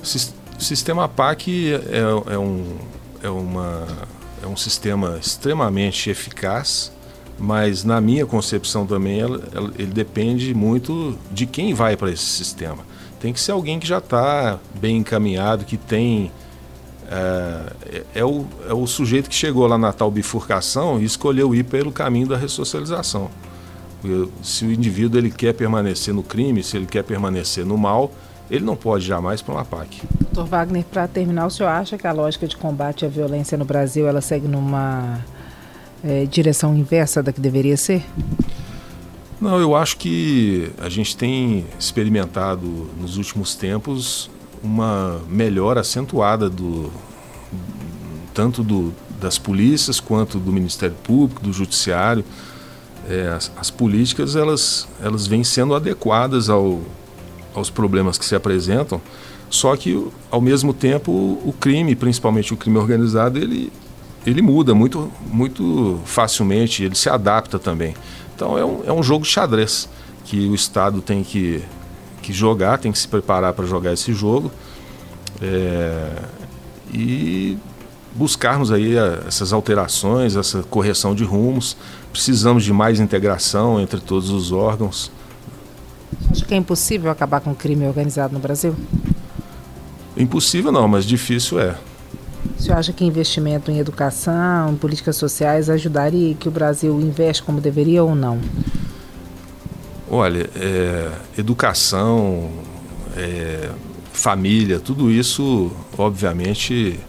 O 0.00 0.62
sistema 0.62 1.08
PAC 1.08 1.72
é, 1.72 2.32
é, 2.34 2.38
um, 2.38 2.76
é, 3.22 3.28
uma, 3.28 3.86
é 4.42 4.46
um 4.46 4.56
sistema 4.56 5.18
extremamente 5.20 6.10
eficaz, 6.10 6.92
mas 7.42 7.82
na 7.82 8.00
minha 8.00 8.24
concepção 8.24 8.86
também 8.86 9.20
ela, 9.20 9.42
ela, 9.52 9.72
ele 9.76 9.90
depende 9.90 10.54
muito 10.54 11.18
de 11.32 11.44
quem 11.44 11.74
vai 11.74 11.96
para 11.96 12.08
esse 12.08 12.24
sistema. 12.24 12.84
Tem 13.18 13.32
que 13.32 13.40
ser 13.40 13.50
alguém 13.50 13.80
que 13.80 13.86
já 13.86 13.98
está 13.98 14.60
bem 14.80 14.98
encaminhado, 14.98 15.64
que 15.64 15.76
tem 15.76 16.30
é, 17.10 18.02
é, 18.14 18.24
o, 18.24 18.46
é 18.68 18.72
o 18.72 18.86
sujeito 18.86 19.28
que 19.28 19.34
chegou 19.34 19.66
lá 19.66 19.76
na 19.76 19.92
tal 19.92 20.08
bifurcação 20.08 21.00
e 21.00 21.04
escolheu 21.04 21.52
ir 21.52 21.64
pelo 21.64 21.90
caminho 21.90 22.28
da 22.28 22.36
ressocialização. 22.36 23.28
Se 24.40 24.64
o 24.64 24.70
indivíduo 24.72 25.18
ele 25.18 25.30
quer 25.30 25.52
permanecer 25.52 26.14
no 26.14 26.22
crime, 26.22 26.62
se 26.62 26.76
ele 26.76 26.86
quer 26.86 27.02
permanecer 27.02 27.66
no 27.66 27.76
mal, 27.76 28.12
ele 28.48 28.64
não 28.64 28.76
pode 28.76 29.04
jamais 29.04 29.42
para 29.42 29.54
uma 29.54 29.64
PAC. 29.64 30.00
Doutor 30.32 30.46
Wagner, 30.46 30.84
para 30.84 31.08
terminar, 31.08 31.46
o 31.46 31.50
senhor 31.50 31.70
acha 31.70 31.98
que 31.98 32.06
a 32.06 32.12
lógica 32.12 32.46
de 32.46 32.56
combate 32.56 33.04
à 33.04 33.08
violência 33.08 33.58
no 33.58 33.64
Brasil 33.64 34.06
ela 34.06 34.20
segue 34.20 34.46
numa 34.46 35.20
é, 36.04 36.24
direção 36.26 36.76
inversa 36.76 37.22
da 37.22 37.32
que 37.32 37.40
deveria 37.40 37.76
ser? 37.76 38.04
Não, 39.40 39.58
eu 39.60 39.74
acho 39.74 39.96
que 39.96 40.70
a 40.78 40.88
gente 40.88 41.16
tem 41.16 41.66
experimentado 41.78 42.88
nos 43.00 43.16
últimos 43.16 43.54
tempos 43.54 44.30
uma 44.62 45.20
melhora 45.28 45.80
acentuada 45.80 46.48
do 46.48 46.90
tanto 48.32 48.62
do, 48.62 48.94
das 49.20 49.38
polícias 49.38 50.00
quanto 50.00 50.38
do 50.38 50.52
Ministério 50.52 50.96
Público, 51.02 51.42
do 51.42 51.52
Judiciário. 51.52 52.24
É, 53.08 53.28
as, 53.28 53.50
as, 53.56 53.70
políticas 53.70 54.36
elas, 54.36 54.88
elas 55.02 55.26
vêm 55.26 55.42
sendo 55.42 55.74
adequadas 55.74 56.48
ao, 56.48 56.80
aos 57.52 57.68
problemas 57.68 58.16
que 58.16 58.24
se 58.24 58.34
apresentam, 58.36 59.00
só 59.50 59.76
que 59.76 60.06
ao 60.30 60.40
mesmo 60.40 60.72
tempo 60.72 61.10
o 61.10 61.52
crime, 61.58 61.96
principalmente 61.96 62.54
o 62.54 62.56
crime 62.56 62.78
organizado, 62.78 63.38
ele, 63.38 63.72
ele 64.26 64.42
muda 64.42 64.74
muito, 64.74 65.10
muito 65.26 66.00
facilmente, 66.04 66.84
ele 66.84 66.94
se 66.94 67.08
adapta 67.08 67.58
também. 67.58 67.94
Então 68.34 68.56
é 68.56 68.64
um, 68.64 68.80
é 68.86 68.92
um 68.92 69.02
jogo 69.02 69.24
de 69.24 69.30
xadrez 69.30 69.88
que 70.24 70.46
o 70.48 70.54
Estado 70.54 71.00
tem 71.00 71.22
que, 71.22 71.62
que 72.22 72.32
jogar, 72.32 72.78
tem 72.78 72.92
que 72.92 72.98
se 72.98 73.08
preparar 73.08 73.52
para 73.52 73.66
jogar 73.66 73.92
esse 73.92 74.12
jogo 74.12 74.50
é, 75.40 76.08
e 76.92 77.58
buscarmos 78.14 78.70
aí 78.70 78.98
a, 78.98 79.24
essas 79.26 79.52
alterações, 79.52 80.36
essa 80.36 80.62
correção 80.62 81.14
de 81.14 81.24
rumos. 81.24 81.76
Precisamos 82.12 82.64
de 82.64 82.72
mais 82.72 83.00
integração 83.00 83.80
entre 83.80 84.00
todos 84.00 84.30
os 84.30 84.52
órgãos. 84.52 85.10
Acho 86.30 86.44
que 86.44 86.54
é 86.54 86.56
impossível 86.56 87.10
acabar 87.10 87.40
com 87.40 87.50
o 87.50 87.54
crime 87.54 87.86
organizado 87.86 88.34
no 88.34 88.38
Brasil? 88.38 88.76
Impossível 90.16 90.70
não, 90.70 90.86
mas 90.86 91.04
difícil 91.04 91.58
é. 91.58 91.76
O 92.62 92.64
senhor 92.64 92.78
acha 92.78 92.92
que 92.92 93.04
investimento 93.04 93.72
em 93.72 93.80
educação, 93.80 94.70
em 94.70 94.76
políticas 94.76 95.16
sociais 95.16 95.68
ajudaria 95.68 96.32
que 96.36 96.46
o 96.46 96.50
Brasil 96.50 97.00
investe 97.00 97.42
como 97.42 97.60
deveria 97.60 98.04
ou 98.04 98.14
não? 98.14 98.40
Olha, 100.08 100.48
é, 100.54 101.10
educação, 101.36 102.52
é, 103.16 103.68
família, 104.12 104.78
tudo 104.78 105.10
isso, 105.10 105.72
obviamente, 105.98 107.00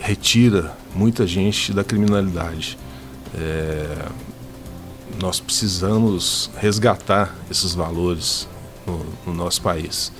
retira 0.00 0.72
muita 0.94 1.26
gente 1.26 1.70
da 1.74 1.84
criminalidade. 1.84 2.78
É, 3.34 4.06
nós 5.20 5.40
precisamos 5.40 6.50
resgatar 6.56 7.36
esses 7.50 7.74
valores 7.74 8.48
no, 8.86 9.04
no, 9.26 9.34
nosso 9.34 9.60
país. 9.60 10.10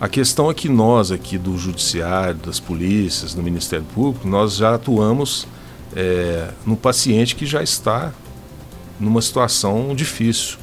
A 0.00 0.08
questão 0.08 0.48
é 0.48 0.54
que 0.54 0.68
nós 0.68 1.10
aqui 1.10 1.36
do 1.36 1.58
Judiciário, 1.58 2.36
das 2.36 2.60
polícias, 2.60 3.34
do 3.34 3.42
Ministério 3.42 3.84
Público, 3.94 4.28
nós 4.28 4.54
já 4.54 4.76
atuamos 4.76 5.46
é, 5.94 6.50
no 6.64 6.76
paciente 6.76 7.34
que 7.34 7.44
já 7.44 7.64
está 7.64 8.12
numa 9.00 9.20
situação 9.20 9.94
difícil. 9.96 10.56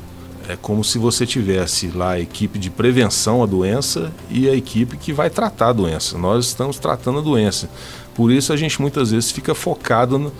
É 0.48 0.56
como 0.56 0.86
se 0.86 0.98
você 0.98 1.26
tivesse 1.26 1.88
lá 1.88 2.12
a 2.12 2.20
equipe 2.20 2.58
de 2.58 2.70
prevenção 2.70 3.44
à 3.44 3.46
doença 3.46 4.10
e 4.30 4.48
a 4.48 4.56
equipe 4.56 4.96
que 4.96 5.12
vai 5.12 5.30
tratar 5.30 5.70
a 5.70 5.74
doença. 5.74 6.18
Nós 6.18 6.46
estamos 6.46 6.80
tratando 6.80 7.20
a 7.20 7.22
doença. 7.22 7.68
Por 8.14 8.32
isso 8.32 8.54
a 8.54 8.58
gente 8.58 8.80
muitas 8.80 9.12
vezes 9.12 9.32
fica 9.32 9.54
focado 9.54 10.18
no, 10.18 10.32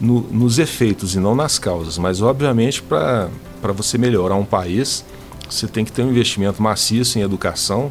no, 0.00 0.20
nos 0.20 0.60
efeitos 0.60 1.16
e 1.16 1.18
não 1.18 1.34
nas 1.34 1.58
causas. 1.58 1.98
Mas, 1.98 2.22
obviamente, 2.22 2.82
para 2.82 3.30
você 3.74 3.98
melhorar 3.98 4.36
um 4.36 4.44
país, 4.44 5.04
você 5.48 5.66
tem 5.66 5.84
que 5.84 5.90
ter 5.90 6.02
um 6.02 6.10
investimento 6.10 6.62
maciço 6.62 7.18
em 7.18 7.22
educação. 7.22 7.90